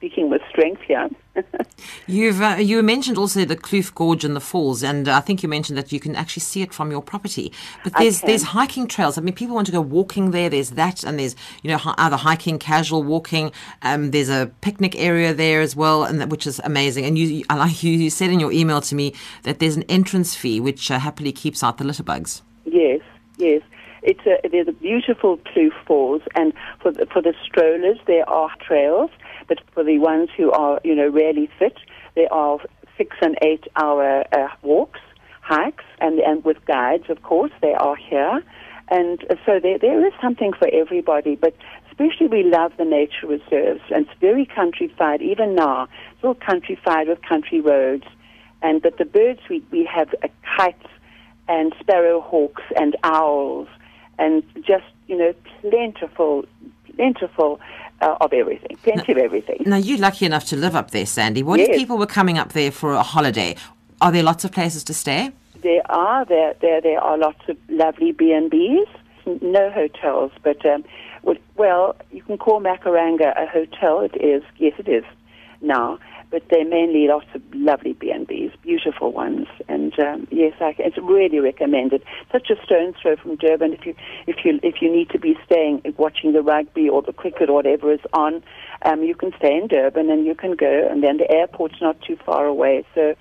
[0.00, 1.10] speaking with strength here.
[2.06, 5.42] You've uh, you mentioned also the Kloof Gorge and the falls, and uh, I think
[5.42, 7.52] you mentioned that you can actually see it from your property.
[7.84, 9.18] But there's there's hiking trails.
[9.18, 10.48] I mean, people want to go walking there.
[10.48, 13.52] There's that, and there's you know hi- either hiking, casual walking.
[13.82, 17.04] Um, there's a picnic area there as well, and that, which is amazing.
[17.04, 19.84] And you, I like you, you said in your email to me that there's an
[19.84, 22.40] entrance fee which uh, happily keeps out the litter bugs.
[22.64, 23.00] Yes,
[23.36, 23.60] yes.
[24.02, 28.50] It's a, there's a beautiful Kloof Falls, and for the, for the strollers there are
[28.66, 29.10] trails,
[29.50, 31.76] but for the ones who are you know really fit,
[32.14, 32.58] there are
[32.96, 35.00] six and eight hour uh, walks,
[35.42, 38.42] hikes, and and with guides, of course, they are here,
[38.88, 41.34] and so there there is something for everybody.
[41.34, 41.54] But
[41.90, 45.88] especially we love the nature reserves, and it's very countrified even now.
[46.12, 48.06] It's all countrified with country roads,
[48.62, 50.86] and but the birds we we have uh, kites
[51.48, 53.66] and sparrowhawks and owls
[54.20, 56.44] and just you know plentiful,
[56.94, 57.58] plentiful
[58.00, 59.62] uh, of everything, plenty of everything.
[59.66, 61.42] Now you're lucky enough to live up there, Sandy.
[61.42, 63.56] What if people were coming up there for a holiday?
[64.00, 65.32] Are there lots of places to stay?
[65.62, 68.88] There are there there there are lots of lovely B and B's,
[69.42, 70.84] no hotels, but um,
[71.56, 74.00] well, you can call Makaranga a hotel.
[74.00, 75.04] It is yes, it is
[75.60, 75.98] now,
[76.30, 80.74] but they're mainly lots of lovely B and B's, beautiful ones, and um, yes, I,
[80.78, 82.02] it's really recommended.
[82.30, 83.72] Such a stone's throw from Durban.
[83.72, 83.94] If you
[84.26, 87.54] if you if you need to be staying watching the rugby or the cricket or
[87.54, 88.42] whatever is on,
[88.82, 92.00] um, you can stay in Durban and you can go, and then the airport's not
[92.02, 93.14] too far away, so.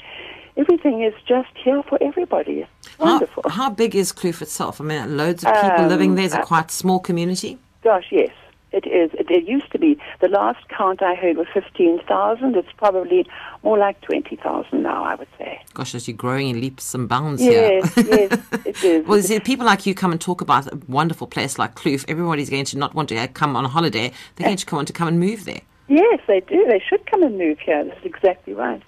[0.58, 2.66] Everything is just here for everybody.
[2.82, 3.44] It's How, wonderful.
[3.50, 4.82] how big is Kloof itself?
[4.82, 6.26] I mean, loads of people living Um, there.
[6.26, 7.58] Is it uh, quite small community?
[7.82, 8.32] Gosh, yes,
[8.72, 9.12] it is.
[9.14, 9.98] It, it used to be.
[10.22, 12.56] The last count I heard was 15,000.
[12.56, 13.26] It's probably
[13.64, 15.62] more like 20,000 now, I would say.
[15.74, 18.06] Gosh, as you're growing in leaps and bounds Yes, here.
[18.06, 18.66] yes, yes.
[18.66, 19.08] it is.
[19.08, 22.06] well, see, people like you come and talk about a wonderful place like Kloof.
[22.08, 24.12] Everybody's going to not want to come on a holiday.
[24.36, 25.62] They're going to come want to come and move there.
[25.90, 26.66] Yes, they do.
[26.68, 27.84] They should come and move here.
[27.84, 28.82] That's exactly right.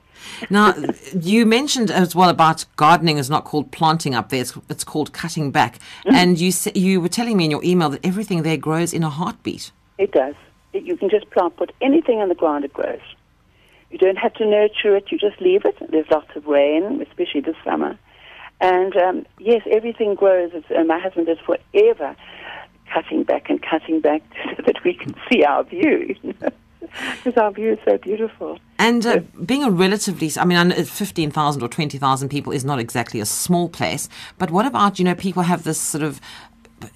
[0.52, 0.76] Now,
[1.20, 5.12] you mentioned as well about gardening is not called planting up there; it's, it's called
[5.12, 5.80] cutting back.
[6.06, 6.14] Mm.
[6.14, 9.10] And you you were telling me in your email that everything there grows in a
[9.10, 9.72] heartbeat.
[9.98, 10.36] It does.
[10.74, 13.02] You can just plant, put anything in the ground, it grows.
[13.90, 15.12] You don't have to nurture it.
[15.12, 15.76] You just leave it.
[15.90, 17.98] There's lots of rain, especially this summer.
[18.62, 20.52] And um, yes, everything grows.
[20.54, 22.16] It's, uh, my husband is forever
[22.94, 24.22] cutting back and cutting back
[24.56, 26.16] so that we can see our view.
[27.24, 28.60] Because our view is so beautiful.
[28.78, 33.26] And uh, being a relatively, I mean, 15,000 or 20,000 people is not exactly a
[33.26, 36.20] small place, but what about, you know, people have this sort of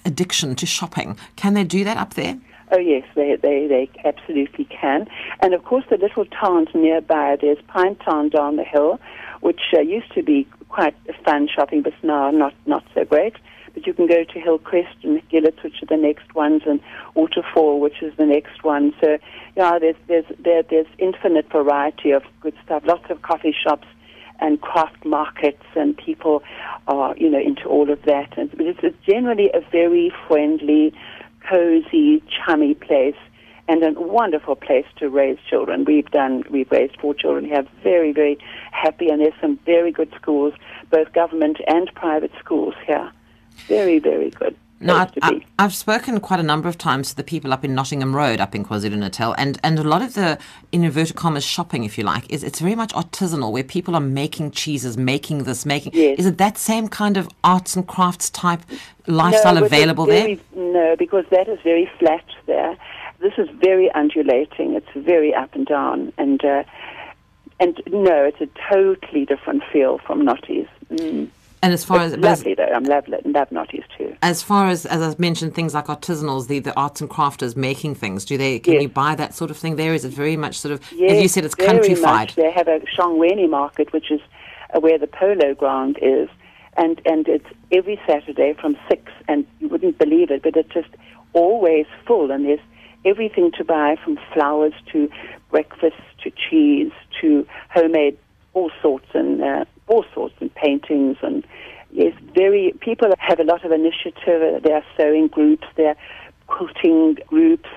[0.03, 1.17] addiction to shopping?
[1.35, 2.39] Can they do that up there?
[2.71, 5.07] Oh yes, they, they they absolutely can.
[5.41, 7.37] And of course, the little towns nearby.
[7.39, 8.99] There's Pine Town down the hill,
[9.41, 13.35] which uh, used to be quite fun shopping, but now not not so great.
[13.75, 16.79] But you can go to Hillcrest and Gillitts, which are the next ones, and
[17.13, 18.93] Waterfall, which is the next one.
[19.01, 19.17] So,
[19.57, 22.83] yeah, there's there's there, there's infinite variety of good stuff.
[22.85, 23.87] Lots of coffee shops
[24.39, 26.41] and craft markets, and people
[26.87, 28.37] are you know into all of that.
[28.37, 30.93] And it's, it's generally a very friendly,
[31.47, 33.17] cozy, chummy place.
[33.67, 35.85] And a wonderful place to raise children.
[35.85, 38.37] We've done, we've raised four children here, very, very
[38.71, 40.53] happy, and there's some very good schools,
[40.91, 43.11] both government and private schools here.
[43.67, 44.55] Very, very good.
[44.81, 45.45] No, I, be.
[45.57, 48.41] I, have spoken quite a number of times to the people up in Nottingham Road,
[48.41, 50.37] up in KwaZulu Natal, and, and a lot of the
[50.71, 54.01] in inverted commas shopping, if you like, is it's very much artisanal, where people are
[54.01, 55.93] making cheeses, making this, making.
[55.95, 56.19] Yes.
[56.19, 58.61] Is it that same kind of arts and crafts type
[59.07, 60.73] lifestyle no, available very, there?
[60.73, 62.77] No, because that is very flat there.
[63.19, 64.75] This is very undulating.
[64.75, 66.63] It's very up and down, and uh,
[67.61, 70.67] and no, it's a totally different feel from Notties.
[70.91, 71.29] Mm.
[71.65, 72.71] And as far It's as but as, lovely though.
[72.75, 74.15] I'm lovely and love Notties too.
[74.21, 77.95] as far as as I've mentioned, things like artisanals, the, the arts and crafters making
[77.95, 78.83] things, do they can Yes.
[78.83, 79.93] you buy that sort of thing there?
[79.95, 82.35] Is it very much sort of Yes, as you said, it's countryfied.
[82.35, 84.21] They have a Shongweni market, which is
[84.75, 86.29] uh, where the polo ground is,
[86.77, 90.89] and and it's every Saturday from six, and you wouldn't believe it, but it's just
[91.33, 92.59] always full, and there's
[93.05, 95.09] everything to buy from flowers to
[95.49, 97.27] breakfast to cheese to
[97.77, 98.17] homemade
[98.53, 101.45] all sorts and uh, all sorts and paintings and
[101.91, 104.63] yes, very people have a lot of initiative.
[104.63, 105.97] There are sewing groups, there are
[106.47, 107.69] quilting groups,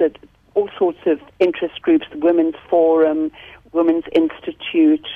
[0.55, 3.31] all sorts of interest groups, the Women's Forum,
[3.73, 5.07] Women's Institute,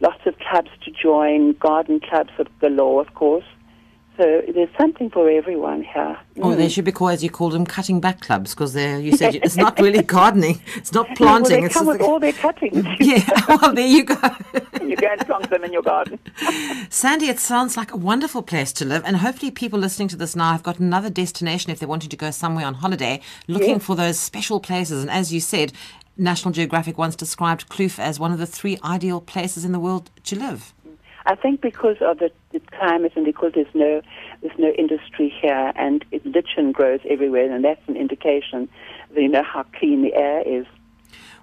[0.00, 3.44] lots of clubs to join, garden clubs of galore, of course.
[4.16, 6.18] So there's something for everyone here.
[6.38, 6.70] Oh, or they mm.
[6.70, 9.56] should be called, as you call them, cutting back clubs, because they're you said it's
[9.56, 11.60] not really gardening, it's not well, planting.
[11.60, 12.86] they it's come with all their cuttings.
[13.00, 13.22] yeah.
[13.48, 14.16] Well, there you go.
[14.80, 16.18] you go and plonk them in your garden.
[16.90, 20.36] Sandy, it sounds like a wonderful place to live, and hopefully, people listening to this
[20.36, 23.84] now have got another destination if they're wanting to go somewhere on holiday, looking Yes.
[23.84, 25.02] for those special places.
[25.02, 25.72] And as you said,
[26.16, 30.10] National Geographic once described Kloof as one of the three ideal places in the world
[30.24, 30.74] to live.
[31.26, 34.02] I think because of the, the climate and because there's no
[34.40, 38.68] there's no industry here and it, lichen grows everywhere and that's an indication
[39.14, 40.66] that you know how clean the air is.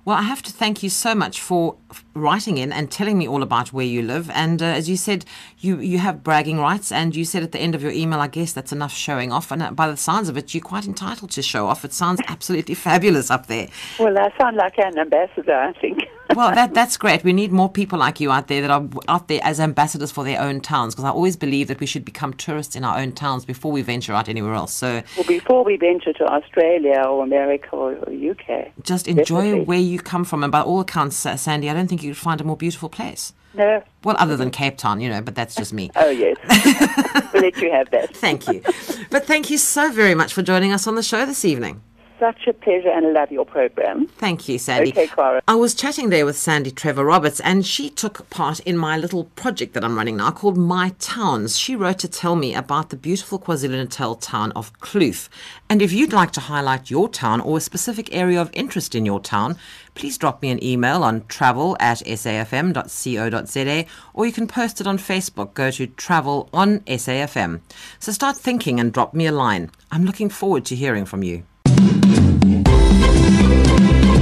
[0.05, 1.75] Well, I have to thank you so much for
[2.13, 4.29] writing in and telling me all about where you live.
[4.31, 5.25] And uh, as you said,
[5.59, 6.91] you, you have bragging rights.
[6.91, 9.51] And you said at the end of your email, I guess that's enough showing off.
[9.51, 11.83] And uh, by the sounds of it, you're quite entitled to show off.
[11.83, 13.67] It sounds absolutely fabulous up there.
[13.99, 15.99] Well, I sound like an ambassador, I think.
[16.35, 17.23] Well, that, that's great.
[17.23, 20.23] We need more people like you out there that are out there as ambassadors for
[20.23, 20.93] their own towns.
[20.93, 23.81] Because I always believe that we should become tourists in our own towns before we
[23.81, 24.73] venture out anywhere else.
[24.73, 28.71] So well, before we venture to Australia or America or, or UK.
[28.83, 29.65] just enjoy Definitely.
[29.65, 30.43] where you come from.
[30.43, 32.89] And by all accounts, uh, Sandy, I don't think you could find a more beautiful
[32.89, 33.33] place.
[33.55, 33.83] No.
[34.03, 35.89] Well, other than Cape Town, you know, but that's just me.
[35.95, 36.37] Oh, yes.
[37.33, 38.15] we'll let you have that.
[38.15, 38.61] Thank you.
[39.09, 41.81] But thank you so very much for joining us on the show this evening.
[42.19, 44.07] Such a pleasure and love your program.
[44.07, 44.89] Thank you, Sandy.
[44.91, 45.41] Okay, Cara.
[45.47, 49.23] I was chatting there with Sandy Trevor Roberts, and she took part in my little
[49.23, 51.57] project that I'm running now called My Towns.
[51.57, 55.29] She wrote to tell me about the beautiful KwaZulu Natal town of Kloof.
[55.69, 59.05] And if you'd like to highlight your town or a specific area of interest in
[59.05, 59.55] your town,
[59.95, 64.97] please drop me an email on travel at safm.co.za or you can post it on
[64.97, 65.53] Facebook.
[65.53, 67.61] Go to Travel on SAFM.
[67.99, 69.71] So start thinking and drop me a line.
[69.89, 71.43] I'm looking forward to hearing from you.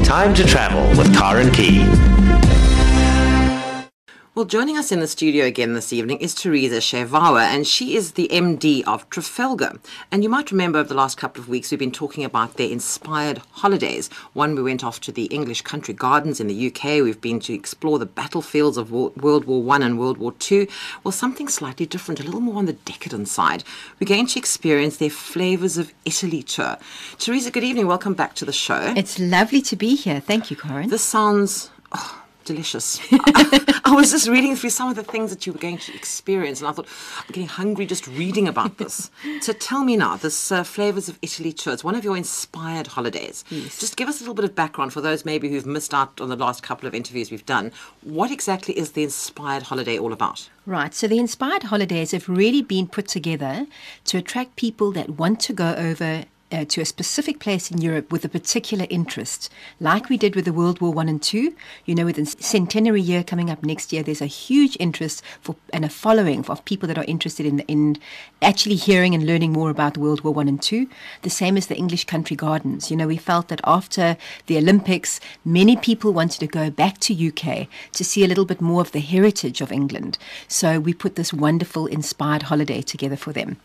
[0.07, 2.26] Time to travel with Karen Key.
[4.37, 8.11] Well, joining us in the studio again this evening is Teresa Shevawa, and she is
[8.11, 9.79] the MD of Trafalgar.
[10.11, 12.69] And you might remember over the last couple of weeks we've been talking about their
[12.69, 14.11] inspired holidays.
[14.33, 17.01] One, we went off to the English country gardens in the UK.
[17.01, 20.67] We've been to explore the battlefields of World War One and World War Two.
[21.03, 23.63] Well, something slightly different, a little more on the decadent side.
[23.99, 26.77] We're going to experience their Flavors of Italy tour.
[27.17, 27.87] Teresa, good evening.
[27.87, 28.93] Welcome back to the show.
[28.95, 30.19] It's lovely to be here.
[30.19, 30.91] Thank you, Karen.
[30.91, 32.16] This sounds oh,
[32.47, 32.99] delicious.
[33.11, 35.93] I, I was just reading through some of the things that you were going to
[35.93, 36.87] experience, and I thought,
[37.19, 39.11] I'm getting hungry just reading about this.
[39.41, 42.87] so tell me now, this uh, Flavors of Italy tour, it's one of your inspired
[42.87, 43.43] holidays.
[43.49, 46.29] Just give us a little bit of background for those maybe who've missed out on
[46.29, 47.71] the last couple of interviews we've done.
[48.01, 50.49] What exactly is the inspired holiday all about?
[50.65, 53.67] Right, so the inspired holidays have really been put together
[54.05, 58.11] to attract people that want to go over uh, to a specific place in Europe
[58.11, 61.55] with a particular interest, like we did with the World War One and Two.
[61.85, 65.55] You know, with the centenary year coming up next year, there's a huge interest for
[65.73, 67.97] and a following of people that are interested in in
[68.41, 70.87] actually hearing and learning more about the World War One and Two.
[71.23, 72.89] The same as the English country gardens.
[72.89, 77.27] You know, we felt that after the Olympics, many people wanted to go back to
[77.27, 80.17] UK to see a little bit more of the heritage of England.
[80.47, 83.57] So we put this wonderful inspired holiday together for them.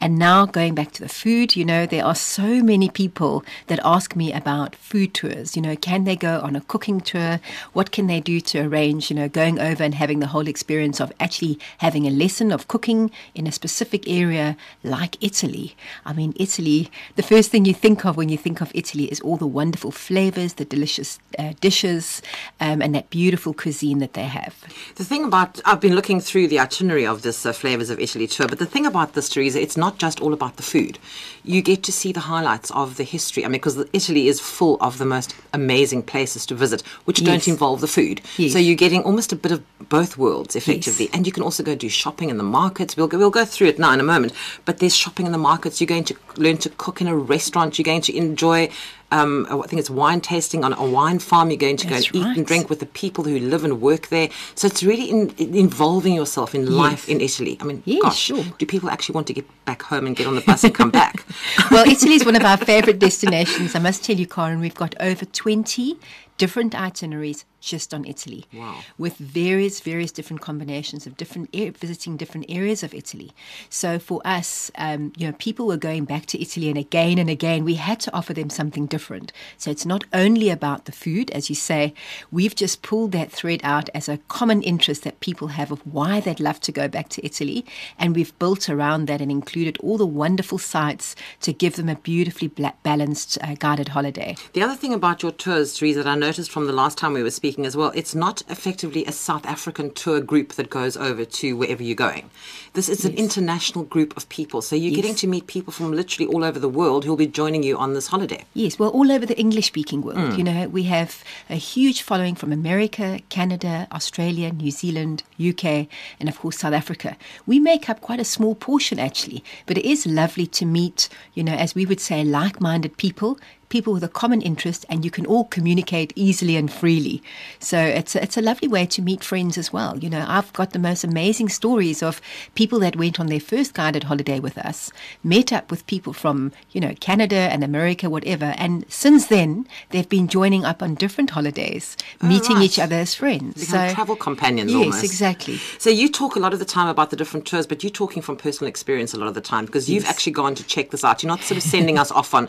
[0.00, 3.80] And now going back to the food, you know, there are so many people that
[3.84, 5.56] ask me about food tours.
[5.56, 7.40] You know, can they go on a cooking tour?
[7.72, 11.00] What can they do to arrange, you know, going over and having the whole experience
[11.00, 15.76] of actually having a lesson of cooking in a specific area like Italy?
[16.04, 19.20] I mean, Italy, the first thing you think of when you think of Italy is
[19.20, 22.22] all the wonderful flavors, the delicious uh, dishes,
[22.60, 24.54] um, and that beautiful cuisine that they have.
[24.96, 28.26] The thing about, I've been looking through the itinerary of this uh, Flavors of Italy
[28.26, 30.98] tour, but the thing about this, Teresa, it's not just all about the food.
[31.44, 33.44] You get to see the highlights of the history.
[33.44, 37.26] I mean, because Italy is full of the most amazing places to visit, which Yes.
[37.28, 38.20] don't involve the food.
[38.38, 38.52] Yes.
[38.54, 41.08] So you're getting almost a bit of both worlds, effectively.
[41.12, 42.96] And you can also go do shopping in the markets.
[42.96, 44.32] We'll go, we'll go through it now in a moment.
[44.64, 45.80] But there's shopping in the markets.
[45.80, 47.78] You're going to learn to cook in a restaurant.
[47.78, 48.70] You're going to enjoy,
[49.12, 51.50] um, I think it's wine tasting on a wine farm.
[51.50, 53.80] You're going to That's go and eat and drink with the people who live and
[53.80, 54.28] work there.
[54.54, 57.56] So it's really in, in- involving yourself in life in Italy.
[57.60, 58.44] I mean, Yes, gosh, sure.
[58.58, 60.90] do people actually want to get back home and get on the bus and come
[60.90, 61.24] back?
[61.70, 63.74] well, Italy is one of our favorite destinations.
[63.74, 65.96] I must tell you, Karen, we've got over 20
[66.36, 68.44] different itineraries just on Italy.
[68.54, 68.78] Wow.
[68.96, 73.32] With various, various different combinations of different, visiting different areas of Italy.
[73.68, 77.28] So for us, um, you know, people were going back to Italy and again and
[77.28, 79.32] again, we had to offer them something different.
[79.58, 81.92] So it's not only about the food, as you say,
[82.30, 86.20] we've just pulled that thread out as a common interest that people have of why
[86.20, 87.64] they'd love to go back to Italy.
[87.98, 91.96] And we've built around that and included all the wonderful sites to give them a
[91.96, 92.48] beautifully
[92.84, 94.36] balanced uh, guided holiday.
[94.52, 97.22] The other thing about your tours, Teresa, that I noticed from the last time we
[97.22, 101.24] were speaking as well, it's not effectively a South African tour group that goes over
[101.24, 102.28] to wherever you're going.
[102.72, 104.60] This is an international group of people.
[104.60, 107.62] So you're getting to meet people from literally all over the world who'll be joining
[107.62, 108.44] you on this holiday.
[108.54, 110.18] Yes, well, all over the English speaking world.
[110.18, 110.38] Mm.
[110.38, 115.86] You know, we have a huge following from America, Canada, Australia, New Zealand, UK,
[116.18, 117.16] and of course, South Africa.
[117.46, 121.44] We make up quite a small portion actually, but it is lovely to meet, you
[121.44, 123.38] know, as we would say, like minded people.
[123.68, 127.22] People with a common interest, and you can all communicate easily and freely.
[127.58, 129.98] So it's a, it's a lovely way to meet friends as well.
[129.98, 132.20] You know, I've got the most amazing stories of
[132.54, 134.90] people that went on their first guided holiday with us,
[135.24, 138.54] met up with people from, you know, Canada and America, whatever.
[138.56, 142.64] And since then, they've been joining up on different holidays, oh, meeting right.
[142.64, 143.66] each other as friends.
[143.66, 145.04] Become travel companions yes, almost.
[145.04, 145.56] exactly.
[145.78, 148.22] So you talk a lot of the time about the different tours, but you're talking
[148.22, 151.04] from personal experience a lot of the time because you've actually gone to check this
[151.04, 151.22] out.
[151.22, 152.48] You're not sort of sending us off on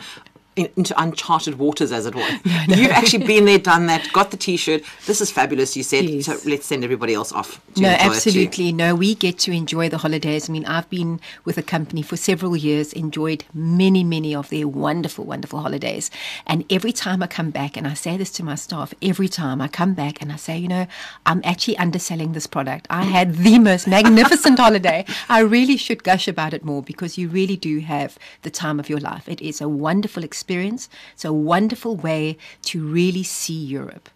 [0.57, 2.21] in, into uncharted waters, as it were.
[2.67, 4.81] You've actually been there, done that, got the T-shirt.
[5.05, 5.77] This is fabulous.
[5.77, 6.25] You said Yes.
[6.25, 6.37] so.
[6.45, 7.61] Let's send everybody else off.
[7.75, 8.09] To No, enjoy it too.
[8.29, 8.71] absolutely.
[8.73, 10.49] No, we get to enjoy the holidays.
[10.49, 14.67] I mean, I've been with a company for several years, enjoyed many, many of their
[14.67, 16.09] wonderful, wonderful holidays.
[16.45, 19.61] And every time I come back, and I say this to my staff, every time
[19.61, 20.87] I come back and I say, you know,
[21.25, 22.87] I'm actually underselling this product.
[22.89, 25.05] I had the most magnificent holiday.
[25.29, 28.89] I really should gush about it more because you really do have the time of
[28.89, 29.27] your life.
[29.29, 30.46] It is a wonderful experience.
[30.49, 34.09] It's a wonderful way to really see Europe.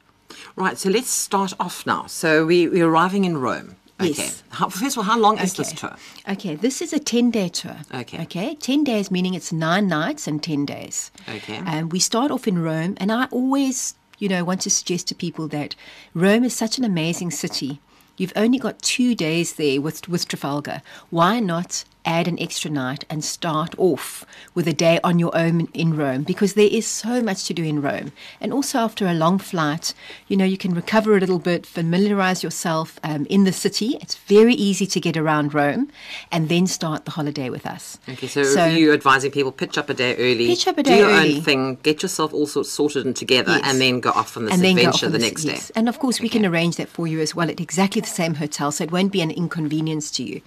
[0.56, 0.78] Right.
[0.78, 2.06] So let's start off now.
[2.08, 3.76] So we, we're arriving in Rome.
[4.00, 4.14] Okay.
[4.14, 4.44] Yes.
[4.50, 5.96] How, first of all, how long is this tour?
[6.28, 7.78] Okay, this is a 10 day tour.
[7.94, 8.24] Okay.
[8.24, 11.12] Okay, 10 days meaning it's nine nights and 10 days.
[11.30, 11.62] Okay.
[11.66, 15.16] And we start off in Rome, and I always, you know, want to suggest to
[15.16, 15.76] people that
[16.16, 17.80] Rome is such an amazing city.
[18.18, 20.82] You've only got two days there with, with Trafalgar.
[21.12, 24.26] Why not add an extra night and start off
[24.56, 26.24] with a day on your own in Rome?
[26.24, 28.12] Because there is so much to do in Rome.
[28.40, 29.94] And also, after a long flight,
[30.28, 33.98] you know, you can recover a little bit, familiarize yourself um, in the city.
[34.02, 35.90] It's very easy to get around Rome,
[36.32, 38.00] and then start the holiday with us.
[38.10, 41.10] Okay, so, you're advising people pitch up a day early, Pitch up a do your
[41.10, 41.36] early.
[41.38, 43.62] own thing, get yourself all sorts sorted and together, Yes.
[43.66, 45.68] and then go off on this and adventure on the this- next yes.
[45.68, 45.74] day.
[45.76, 48.36] And of course, we can arrange that for you as well at exactly the same
[48.36, 50.42] hotel, so it won't be an inconvenience to you.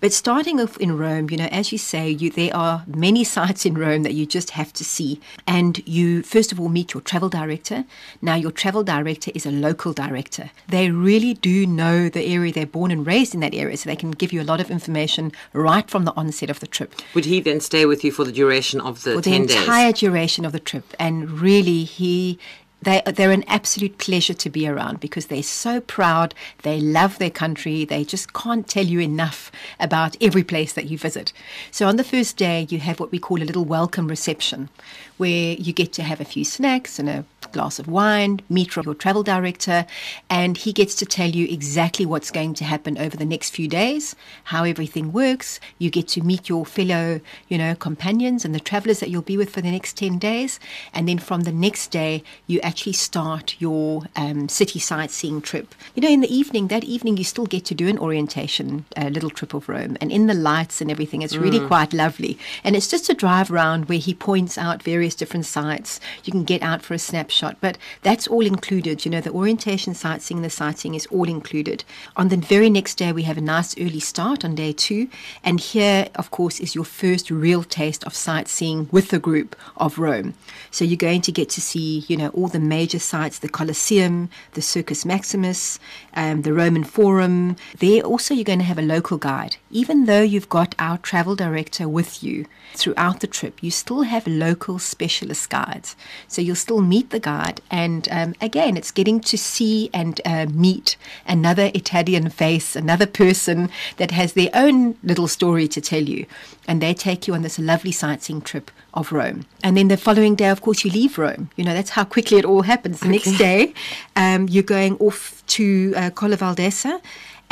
[0.00, 3.66] But starting off in Rome, you know, as you say, you there are many sites
[3.66, 5.20] in Rome that you just have to see.
[5.46, 7.84] And you first of all meet your travel director.
[8.22, 10.50] Now, your travel director is a local director.
[10.68, 12.52] They really do know the area.
[12.52, 14.70] They're born and raised in that area, so they can give you a lot of
[14.70, 16.94] information right from the onset of the trip.
[17.14, 19.56] Would he then stay with you for the duration of the for the 10 days?
[19.56, 20.94] entire duration of the trip.
[20.98, 22.38] And really, he.
[22.84, 26.34] They, they're an absolute pleasure to be around because they're so proud.
[26.62, 27.84] They love their country.
[27.84, 31.32] They just can't tell you enough about every place that you visit.
[31.70, 34.68] So, on the first day, you have what we call a little welcome reception
[35.16, 38.94] where you get to have a few snacks and a glass of wine, meet your
[38.94, 39.86] travel director,
[40.28, 43.68] and he gets to tell you exactly what's going to happen over the next few
[43.68, 45.60] days, how everything works.
[45.78, 49.36] You get to meet your fellow, you know, companions and the travelers that you'll be
[49.36, 50.58] with for the next 10 days.
[50.92, 55.74] And then from the next day, you actually start your um, city sightseeing trip.
[55.94, 59.10] You know, in the evening, that evening, you still get to do an orientation, a
[59.10, 59.96] little trip of Rome.
[60.00, 62.36] And in the lights and everything, it's really quite lovely.
[62.64, 65.98] And it's just a drive around where he points out various different sites.
[66.22, 69.04] You can get out for a snapshot, but that's all included.
[69.04, 71.82] You know, the orientation sightseeing, the sightseeing is all included.
[72.16, 75.08] On the very next day, we have a nice early start on day two.
[75.42, 79.98] And here, of course, is your first real taste of sightseeing with the group of
[79.98, 80.34] Rome.
[80.70, 84.30] So you're going to get to see, you know, all the major sites, the Colosseum,
[84.52, 85.80] the Circus Maximus,
[86.14, 87.56] um, the Roman Forum.
[87.78, 89.56] There also you're going to have a local guide.
[89.74, 94.24] Even though you've got our travel director with you throughout the trip, you still have
[94.24, 95.96] local specialist guides.
[96.28, 97.60] So you'll still meet the guide.
[97.72, 100.96] And um, again, it's getting to see and uh, meet
[101.26, 106.26] another Italian face, another person that has their own little story to tell you.
[106.68, 109.44] And they take you on this lovely sightseeing trip of Rome.
[109.64, 111.50] And then the following day, of course, you leave Rome.
[111.56, 113.00] You know, that's how quickly it all happens.
[113.00, 113.74] The next day,
[114.14, 117.00] um, you're going off to uh, Colle Valdesa.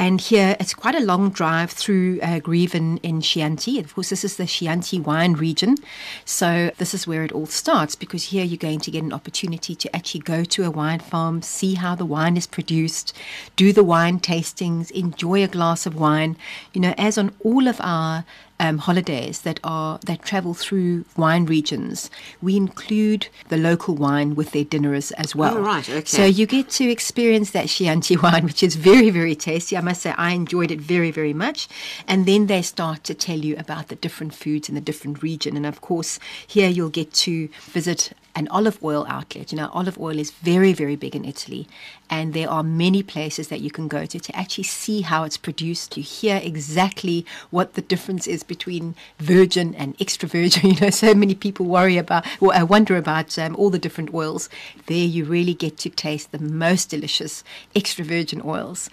[0.02, 3.78] And here it's quite a long drive through uh, in Chianti.
[3.78, 5.76] Of course, this is the Chianti wine region.
[6.24, 9.76] So, this is where it all starts because here you're going to get an opportunity
[9.76, 13.16] to actually go to a wine farm, see how the wine is produced,
[13.54, 16.36] do the wine tastings, enjoy a glass of wine.
[16.72, 18.24] You know, as on all of our
[18.62, 22.08] um, holidays that are that travel through wine regions,
[22.40, 25.58] we include the local wine with their dinners as well.
[25.58, 26.04] Oh, right, okay.
[26.04, 29.76] So you get to experience that Chianti wine, which is very, very tasty.
[29.76, 31.68] I must say, I enjoyed it very, very much.
[32.06, 35.56] And then they start to tell you about the different foods in the different region.
[35.56, 39.52] And of course, here you'll get to visit an olive oil outlet.
[39.52, 41.66] You know, olive oil is very, very big in Italy,
[42.12, 45.38] and there are many places that you can go to to actually see how it's
[45.38, 45.96] produced.
[45.96, 50.52] You hear exactly what the difference is between virgin and extra virgin.
[50.72, 54.12] You know, so many people worry about or uh, wonder about um, all the different
[54.12, 54.50] oils.
[54.86, 57.44] There, you really get to taste the most delicious
[57.74, 58.90] extra virgin oils.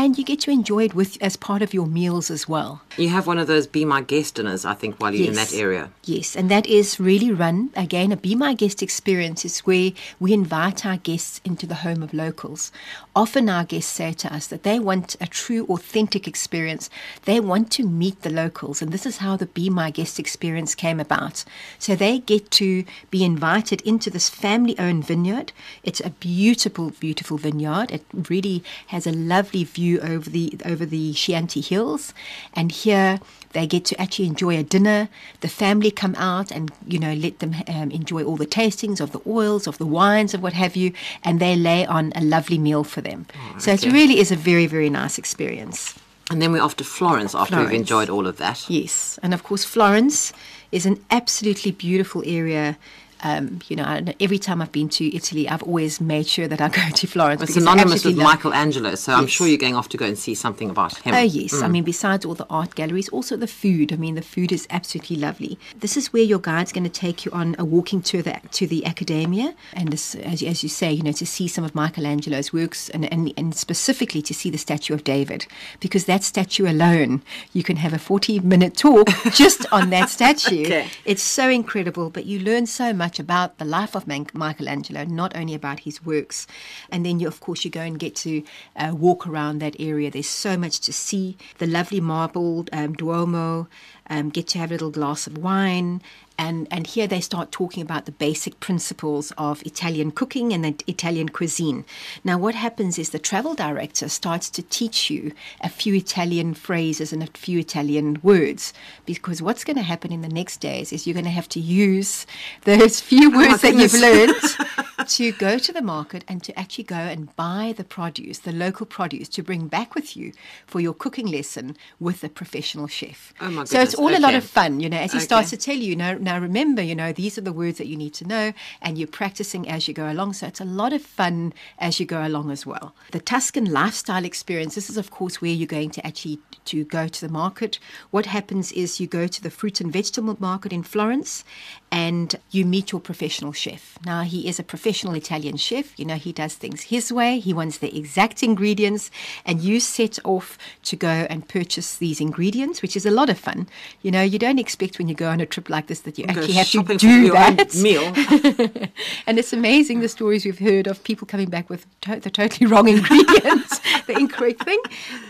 [0.00, 2.82] And you get to enjoy it with as part of your meals as well.
[2.96, 5.52] You have one of those Be My Guest dinners, I think, while you're in that
[5.52, 5.90] area.
[6.04, 8.12] Yes, and that is really run again.
[8.12, 9.90] A Be My Guest experience is where
[10.20, 12.70] we invite our guests into the home of locals.
[13.16, 16.88] Often our guests say to us that they want a true, authentic experience.
[17.24, 20.76] They want to meet the locals, and this is how the Be My Guest experience
[20.76, 21.44] came about.
[21.80, 25.52] So they get to be invited into this family owned vineyard.
[25.82, 27.90] It's a beautiful, beautiful vineyard.
[27.90, 32.12] It really has a lovely view over the over the Chianti Hills,
[32.54, 33.20] and here
[33.52, 35.08] they get to actually enjoy a dinner.
[35.40, 39.12] The family come out and you know let them um, enjoy all the tastings of
[39.12, 40.92] the oils, of the wines, of what have you,
[41.24, 43.26] and they lay on a lovely meal for them.
[43.58, 45.98] so it really is a very very nice experience.
[46.30, 48.68] And then we're off to Florence after we've enjoyed all of that.
[48.68, 50.32] Yes, and of course Florence
[50.70, 52.76] is an absolutely beautiful area.
[53.22, 56.60] Um, you know, and every time I've been to Italy, I've always made sure that
[56.60, 57.42] I go to Florence.
[57.42, 60.70] It's synonymous with Michelangelo, so I'm sure you're going off to go and see something
[60.70, 61.14] about him.
[61.14, 61.62] Oh, yes.
[61.62, 63.92] I mean, besides all the art galleries, also the food.
[63.92, 65.58] I mean, the food is absolutely lovely.
[65.76, 68.66] This is where your guide's going to take you on a walking tour the, to
[68.66, 69.54] the Accademia.
[69.72, 73.10] And this, as, as you say, you know, to see some of Michelangelo's works and,
[73.12, 75.46] and, and specifically to see the statue of David.
[75.80, 80.38] Because that statue alone, you can have a 40 minute talk just on that statue.
[80.68, 80.88] Okay.
[81.04, 85.36] It's so incredible, but you learn so much about the life of Man- Michelangelo, not
[85.36, 86.46] only about his works.
[86.90, 88.42] And then, you, of course, you go and get to
[88.76, 90.10] uh, walk around that area.
[90.10, 91.36] There's so much to see.
[91.58, 93.68] The lovely marbled um, Duomo,
[94.10, 96.02] um, get to have a little glass of wine.
[96.38, 100.74] And, and here they start talking about the basic principles of Italian cooking and the
[100.86, 101.84] Italian cuisine.
[102.24, 107.12] Now, what happens is the travel director starts to teach you a few Italian phrases
[107.12, 108.72] and a few Italian words.
[109.04, 111.60] Because what's going to happen in the next days is you're going to have to
[111.60, 112.24] use
[112.64, 116.96] those few words that you've learned to go to the market and to actually go
[116.96, 120.32] and buy the produce, the local produce, to bring back with you
[120.66, 123.32] for your cooking lesson with a professional chef.
[123.40, 125.24] Oh, my So it's goodness, all a lot of fun, you know, as he Okay.
[125.24, 127.86] starts to tell you, you know, now remember, you know, these are the words that
[127.86, 128.52] you need to know,
[128.82, 130.34] and you're practicing as you go along.
[130.34, 132.94] So it's a lot of fun as you go along as well.
[133.12, 137.08] The Tuscan lifestyle experience, this is of course where you're going to actually to go
[137.08, 137.78] to the market.
[138.10, 141.44] What happens is you go to the fruit and vegetable market in Florence
[141.90, 143.98] and you meet your professional chef.
[144.04, 145.98] Now he is a professional Italian chef.
[145.98, 147.38] You know, he does things his way.
[147.38, 149.10] He wants the exact ingredients,
[149.44, 153.38] and you set off to go and purchase these ingredients, which is a lot of
[153.38, 153.68] fun.
[154.02, 156.24] You know, you don't expect when you go on a trip like this that you
[156.28, 157.74] actually have to do that.
[157.76, 158.02] meal.
[159.26, 162.66] and it's amazing the stories we've heard of people coming back with to- the totally
[162.66, 164.80] wrong ingredients, the incorrect thing.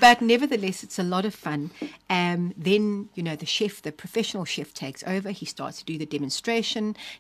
[0.01, 1.71] But nevertheless, it's a lot of fun.
[2.11, 5.31] Um, then, you know, the chef, the professional chef takes over.
[5.31, 6.48] He starts to do the demonstration,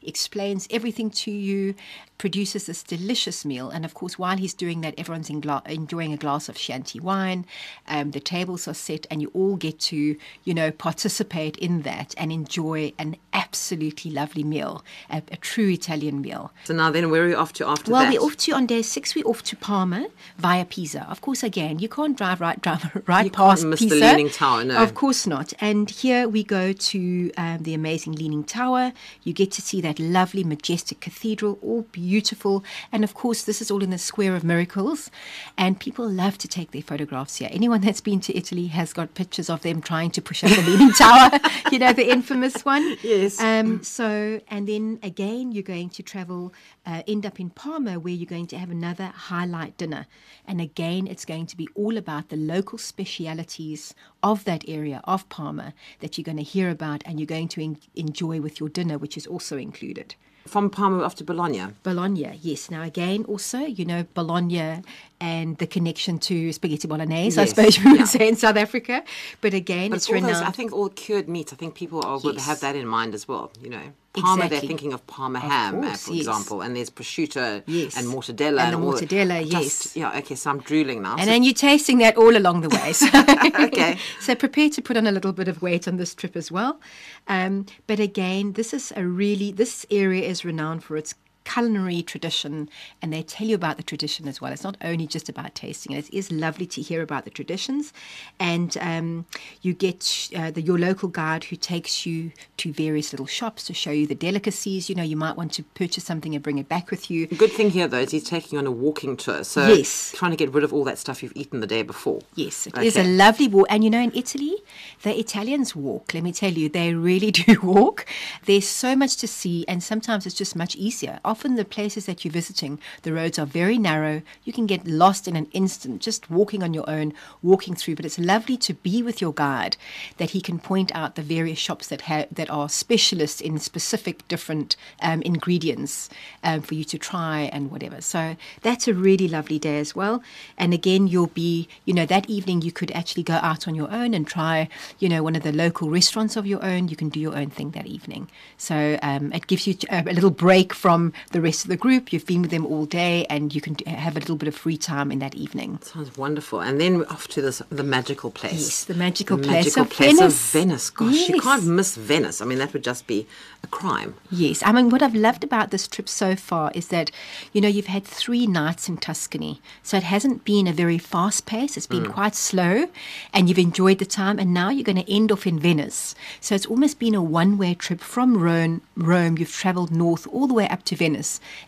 [0.03, 1.74] explains everything to you,
[2.18, 3.70] produces this delicious meal.
[3.70, 6.99] And of course, while he's doing that, everyone's in gla- enjoying a glass of Chianti
[7.01, 7.47] wine.
[7.87, 12.14] Um, the tables are set, and you all get to, you know, participate in that
[12.18, 16.53] and enjoy an absolutely lovely meal, a, a true Italian meal.
[16.64, 18.12] So now then, where are we off to after Well, that?
[18.12, 19.14] Well, we're off to on day six.
[19.14, 20.09] We're off to Parma
[20.39, 21.07] via Pisa.
[21.09, 24.31] Of course, again, you can't drive right, drive right You can't past miss the Leaning
[24.31, 24.83] Tower, no.
[24.83, 25.53] Of course not.
[25.61, 28.93] And here we go to um, the amazing Leaning Tower.
[29.29, 32.64] You get to see that lovely, majestic cathedral, all beautiful.
[32.91, 35.11] And of course, this is all in the Square of Miracles.
[35.59, 37.51] And people love to take their photographs here.
[37.53, 40.62] Anyone that's been to Italy has got pictures of them trying to push up the
[40.62, 41.39] Leaning Tower.
[41.70, 42.97] You know, the infamous one.
[43.03, 43.39] Yes.
[43.39, 46.55] Um, so, and then again, you're going to travel,
[46.89, 50.07] uh, end up in Parma, where you're going to have another highlight dinner.
[50.47, 55.28] And again, it's going to be all about the local specialities of that area of
[55.28, 58.70] Parma that you're going to hear about and you're going to en- enjoy with your
[58.70, 60.14] dinner, which is also included.
[60.47, 61.66] From Parma off to Bologna.
[61.82, 62.70] Bologna, yes.
[62.70, 64.82] Now, again, also, you know, Bologna
[65.20, 68.04] and the connection to spaghetti bolognese, I suppose you would yeah.
[68.06, 69.02] say in South Africa.
[69.40, 70.46] But again, But it's it's those, renowned.
[70.46, 71.52] I think all cured meats.
[71.52, 72.46] I think people are Yes.
[72.46, 73.50] have that in mind as well.
[73.60, 73.82] You know,
[74.14, 74.48] Parma.
[74.48, 76.20] They're thinking of Parma Of ham, uh, course, for yes.
[76.26, 77.96] example, and there's prosciutto Yes.
[77.96, 79.96] and mortadella And the mortadella, Just- yes.
[79.96, 80.18] Yeah.
[80.18, 80.34] Okay.
[80.34, 81.12] So I'm drooling now.
[81.12, 82.92] And So- then you're tasting that all along the way.
[82.92, 83.06] So,
[83.66, 83.98] Okay.
[84.20, 86.80] So prepare to put on a little bit of weight on this trip as well.
[87.26, 91.14] Um, but again, this is a really this area is renowned for its
[91.53, 92.68] culinary tradition
[93.01, 95.92] and they tell you about the tradition as well it's not only just about tasting
[95.92, 97.92] it is lovely to hear about the traditions
[98.38, 99.24] and um,
[99.62, 103.72] you get uh, the, your local guide who takes you to various little shops to
[103.72, 106.68] show you the delicacies you know you might want to purchase something and bring it
[106.68, 109.44] back with you Good thing here though is he's taking you on a walking tour.
[109.44, 110.12] So Yes.
[110.14, 112.20] trying to get rid of all that stuff you've eaten the day before.
[112.34, 113.07] Yes, it is Okay.
[113.07, 113.66] a lovely walk.
[113.70, 114.57] And you know, in Italy,
[115.03, 116.14] the Italians walk.
[116.14, 118.07] Let me tell you, they really do walk.
[118.46, 121.20] There's so much to see, and sometimes it's just much easier.
[121.39, 124.22] Often, the places that you're visiting, the roads are very narrow.
[124.43, 127.14] You can get lost in an instant just walking on your own,
[127.45, 127.95] walking through.
[127.95, 129.76] But it's lovely to be with your guide
[130.16, 134.26] that he can point out the various shops that have that are specialists in specific
[134.26, 136.11] different um, ingredients
[136.43, 138.01] um, for you to try and whatever.
[138.01, 140.24] So that's a really lovely day as well.
[140.57, 143.93] And again, you'll be, you know, that evening you could actually go out on your
[143.93, 144.68] own and try,
[144.99, 146.89] you know, one of the local restaurants of your own.
[146.89, 148.28] You can do your own thing that evening.
[148.57, 152.12] So um, it gives you a, a little break from the rest of the group.
[152.12, 154.76] You've been with them all day and you can have a little bit of free
[154.76, 155.79] time in that evening.
[155.83, 156.61] Sounds wonderful.
[156.61, 158.53] And then off to this the magical place.
[158.53, 160.35] Yes, the magical The place magical of place Venice.
[160.35, 160.91] of Venice.
[160.91, 162.41] Gosh, you can't miss Venice.
[162.41, 163.26] I mean, that would just be
[163.62, 164.14] a crime.
[164.31, 167.11] Yes, I mean, what I've loved about this trip so far is that,
[167.53, 169.61] you know, you've had three nights in Tuscany.
[169.83, 172.12] So it hasn't been a very fast pace, it's been hmm.
[172.12, 172.89] quite slow,
[173.33, 174.39] and you've enjoyed the time.
[174.39, 176.14] And now you're going to end off in Venice.
[176.41, 178.83] So it's almost been a one way trip from Rome.
[178.97, 181.17] Rome, you've traveled north all the way up to Venice,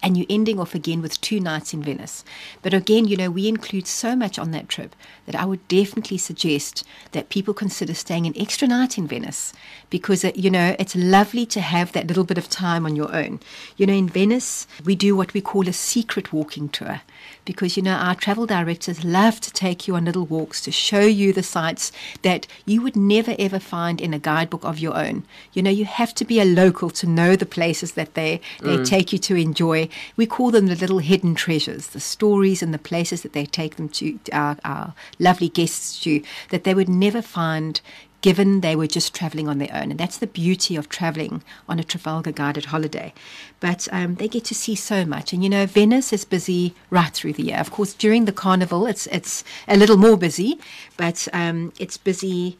[0.03, 2.24] and you're ending off again with two nights in Venice.
[2.62, 4.94] But again, you know, we include so much on that trip
[5.26, 9.53] that I would definitely suggest that people consider staying an extra night in Venice
[9.90, 13.14] because, uh, you know, it's lovely to have that little bit of time on your
[13.14, 13.40] own.
[13.76, 17.03] You know, in Venice, we do what we call a secret walking tour
[17.45, 21.01] because, you know, our travel directors love to take you on little walks to show
[21.01, 25.24] you the sites that you would never ever find in a guidebook of your own.
[25.53, 28.78] You know, you have to be a local to know the places that they, they
[28.78, 28.87] mm.
[28.87, 29.89] take you to enjoy.
[30.16, 33.76] We call them the little hidden treasures, the stories and the places that they take
[33.76, 37.81] them to, our, our lovely guests to, that they would never find
[38.21, 39.91] given they were just traveling on their own.
[39.91, 43.12] And that's the beauty of traveling on a Trafalgar guided holiday.
[43.61, 45.33] But um, they get to see so much.
[45.33, 47.59] And you know, Venice is busy right through the year.
[47.59, 50.59] Of course, during the carnival, it's, it's a little more busy,
[50.97, 52.59] but um, it's busy.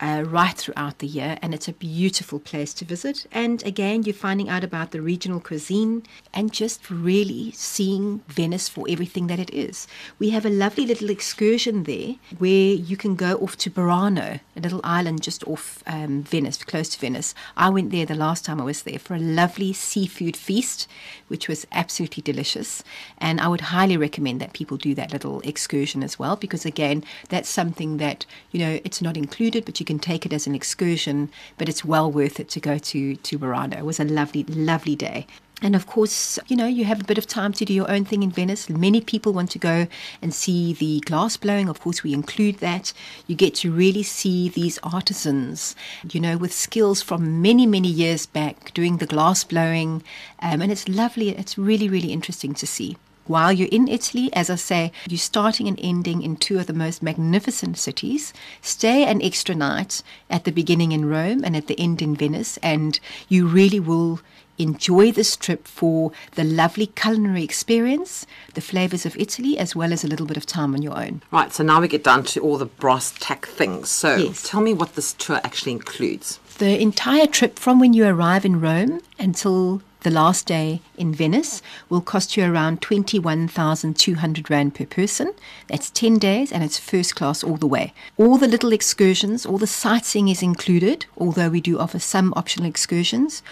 [0.00, 3.26] Uh, right throughout the year, and it's a beautiful place to visit.
[3.32, 8.86] And again, you're finding out about the regional cuisine and just really seeing Venice for
[8.88, 9.88] everything that it is.
[10.20, 14.60] We have a lovely little excursion there where you can go off to Burano, a
[14.60, 17.34] little island just off um, Venice, close to Venice.
[17.56, 20.86] I went there the last time I was there for a lovely seafood feast,
[21.26, 22.84] which was absolutely delicious.
[23.18, 27.02] And I would highly recommend that people do that little excursion as well, because again,
[27.30, 30.54] that's something that, you know, it's not included, but you can take it as an
[30.54, 33.78] excursion, but it's well worth it to go to to Burano.
[33.78, 35.26] It was a lovely, lovely day.
[35.60, 38.04] And of course, you know, you have a bit of time to do your own
[38.04, 38.70] thing in Venice.
[38.70, 39.88] Many people want to go
[40.22, 41.68] and see the glass blowing.
[41.68, 42.92] Of course, we include that.
[43.26, 45.74] You get to really see these artisans,
[46.12, 50.04] you know, with skills from many, many years back doing the glass blowing.
[50.40, 51.30] Um, and it's lovely.
[51.30, 52.96] It's really, really interesting to see.
[53.28, 56.72] While you're in Italy, as I say, you're starting and ending in two of the
[56.72, 58.32] most magnificent cities.
[58.62, 62.56] Stay an extra night at the beginning in Rome and at the end in Venice,
[62.62, 62.98] and
[63.28, 64.20] you really will
[64.56, 70.02] enjoy this trip for the lovely culinary experience, the flavors of Italy, as well as
[70.02, 71.22] a little bit of time on your own.
[71.30, 73.90] Right, so now we get down to all the brass tack things.
[73.90, 74.42] So Yes.
[74.42, 76.40] tell me what this tour actually includes.
[76.56, 81.60] The entire trip from when you arrive in Rome until the last day in Venice
[81.88, 85.32] will cost you around 21,200 Rand per person.
[85.66, 87.92] That's 10 days and it's first class all the way.
[88.16, 92.68] All the little excursions, all the sightseeing is included, although we do offer some optional
[92.68, 93.42] excursions.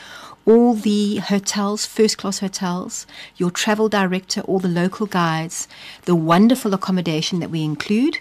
[0.44, 5.66] All the hotels, first class hotels, your travel director, all the local guides,
[6.04, 8.18] the wonderful accommodation that we include.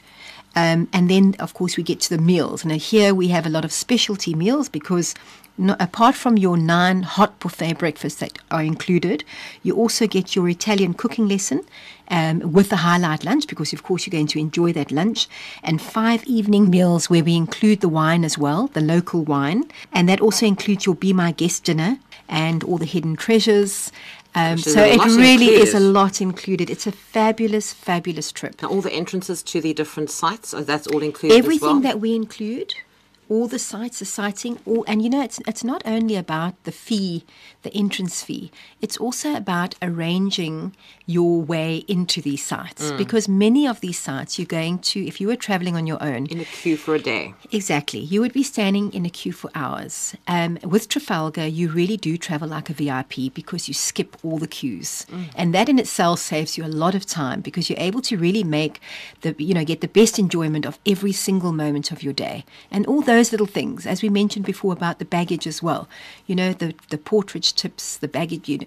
[0.55, 2.65] Um, and then, of course, we get to the meals.
[2.65, 5.13] Now, here we have a lot of specialty meals because
[5.57, 9.23] no, apart from your nine hot buffet breakfasts that are included,
[9.63, 11.65] you also get your Italian cooking lesson
[12.09, 15.27] um, with the highlight lunch because, of course, you're going to enjoy that lunch,
[15.63, 20.09] and five evening meals where we include the wine as well, the local wine, and
[20.09, 23.91] that also includes your Be My Guest dinner and all the hidden treasures.
[24.37, 26.69] Um, so it really is a lot included.
[26.69, 28.61] It's a fabulous, fabulous trip.
[28.61, 31.79] Now, all the entrances to the different sites, that's all included Everything as well?
[31.81, 32.75] that we include,
[33.29, 36.71] all the sites, the sighting, all, and you know, it's it's not only about the
[36.71, 37.23] fee,
[37.63, 38.51] the entrance fee.
[38.81, 42.97] It's also about arranging your way into these sites Mm.
[42.97, 46.25] because many of these sites you're going to, if you were traveling on your own,
[46.27, 47.33] In a queue for a day.
[47.51, 47.99] Exactly.
[47.99, 50.15] You would be standing in a queue for hours.
[50.27, 54.47] Um, with Trafalgar, you really do travel like a VIP because you skip all the
[54.47, 55.05] queues.
[55.35, 58.43] And that in itself saves you a lot of time because you're able to really
[58.43, 58.79] make
[59.21, 62.43] the, you know, get the best enjoyment of every single moment of your day.
[62.71, 65.87] And all those little things, as we mentioned before about the baggage as well,
[66.27, 68.65] you know, the, the portrait tips, the baggage, you know,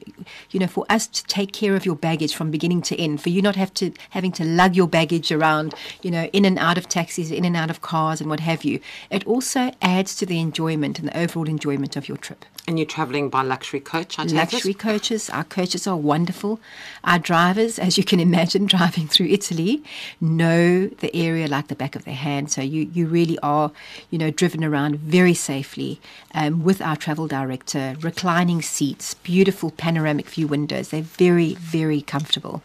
[0.50, 3.28] you know, for us to take care of your baggage from beginning to end, for
[3.28, 6.78] you not have to having to lug your baggage around, you know, in and out
[6.78, 8.80] of taxis, in and out of cars, and what have you.
[9.10, 12.46] It also adds to the enjoyment and the overall enjoyment of your trip.
[12.68, 16.60] And you're traveling by luxury coach, I Luxury coaches, our coaches are wonderful.
[17.02, 19.82] Our drivers, as you can imagine, driving through Italy,
[20.20, 22.50] know the area like the back of their hand.
[22.50, 23.72] So you, you really are,
[24.10, 26.00] you know, driven around very safely
[26.32, 30.90] um, with our travel director, reclining seats, beautiful panoramic view windows.
[30.90, 32.62] They're very, very comfortable.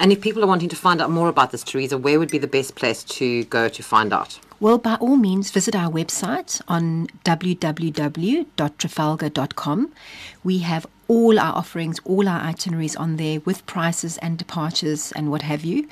[0.00, 2.38] And if people are wanting to find out more about this, Teresa, where would be
[2.38, 4.40] the best place to go to find out?
[4.60, 9.92] Well, by all means, visit our website on www.trafalgar.com.
[10.42, 15.30] We have all our offerings, all our itineraries on there with prices and departures and
[15.30, 15.86] what have you.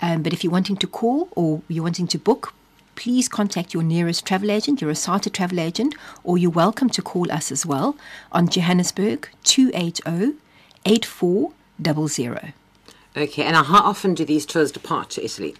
[0.00, 2.54] Um, but if you're wanting to call or you're wanting to book,
[2.96, 7.30] please contact your nearest travel agent, your ASATA travel agent, or you're welcome to call
[7.30, 7.96] us as well
[8.32, 10.36] on Johannesburg 280
[10.86, 12.52] 8400.
[13.16, 15.54] Okay, and how often do these tours depart to Italy?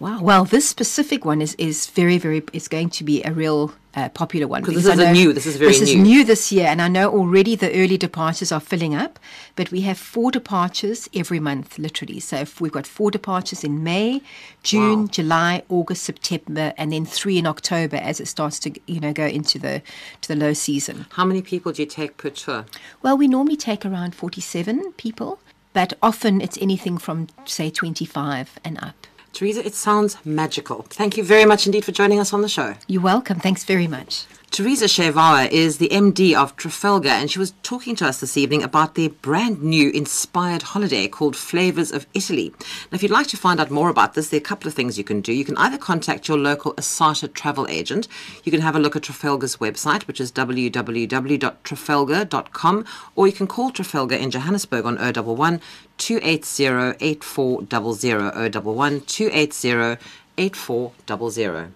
[0.00, 0.20] Wow.
[0.20, 4.08] Well, this specific one is, is very, very, is going to be a real uh,
[4.10, 4.62] popular one.
[4.64, 5.78] 'Cause this is I a know new- this is very new.
[5.78, 6.02] This is new.
[6.02, 9.18] new this year, and I know already the early departures are filling up,
[9.56, 12.18] but we have four departures every month, literally.
[12.20, 14.20] So if we've got four departures in May,
[14.64, 15.06] June, Wow.
[15.06, 19.26] July, August, September, and then three in October as it starts to, you know, go
[19.26, 19.80] into the
[20.22, 21.06] to the low season.
[21.12, 22.66] How many people do you take per tour?
[23.00, 25.38] Well, we normally take around 47 people,
[25.74, 29.06] but often it's anything from, say, 25 and up.
[29.34, 30.86] Teresa, it sounds magical.
[30.88, 32.76] Thank you very much indeed for joining us on the show.
[32.86, 33.40] You're welcome.
[33.40, 34.24] Thanks very much.
[34.54, 38.62] Teresa Shevawa is the MD of Trafalgar, and she was talking to us this evening
[38.62, 42.54] about their brand new inspired holiday called Flavors of Italy.
[42.92, 44.74] Now, if you'd like to find out more about this, there are a couple of
[44.74, 45.32] things you can do.
[45.32, 48.06] You can either contact your local ASATA travel agent,
[48.44, 52.84] you can have a look at Trafalgar's website, which is www.trafalgar.com,
[53.16, 55.60] or you can call Trafalgar in Johannesburg on 011
[55.98, 59.98] 280 8400 011 280
[60.38, 61.72] 8400.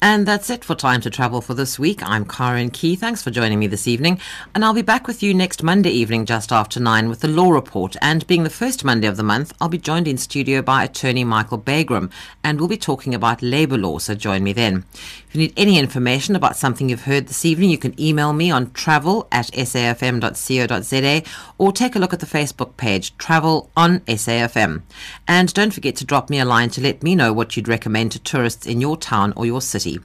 [0.00, 2.08] And that's it for Time to Travel for this week.
[2.08, 2.94] I'm Karen Key.
[2.94, 4.20] Thanks for joining me this evening.
[4.54, 7.50] And I'll be back with you next Monday evening just after nine with the Law
[7.50, 7.96] Report.
[8.00, 11.24] And being the first Monday of the month, I'll be joined in studio by attorney
[11.24, 12.12] Michael Bagraim.
[12.44, 14.84] And we'll be talking about labour law, so join me then.
[15.28, 18.50] If you need any information about something you've heard this evening, you can email me
[18.50, 21.22] on travel at safm.co.za
[21.58, 24.80] or take a look at the Facebook page, Travel on SAFM.
[25.26, 28.12] And don't forget to drop me a line to let me know what you'd recommend
[28.12, 29.98] to tourists in your town or your city.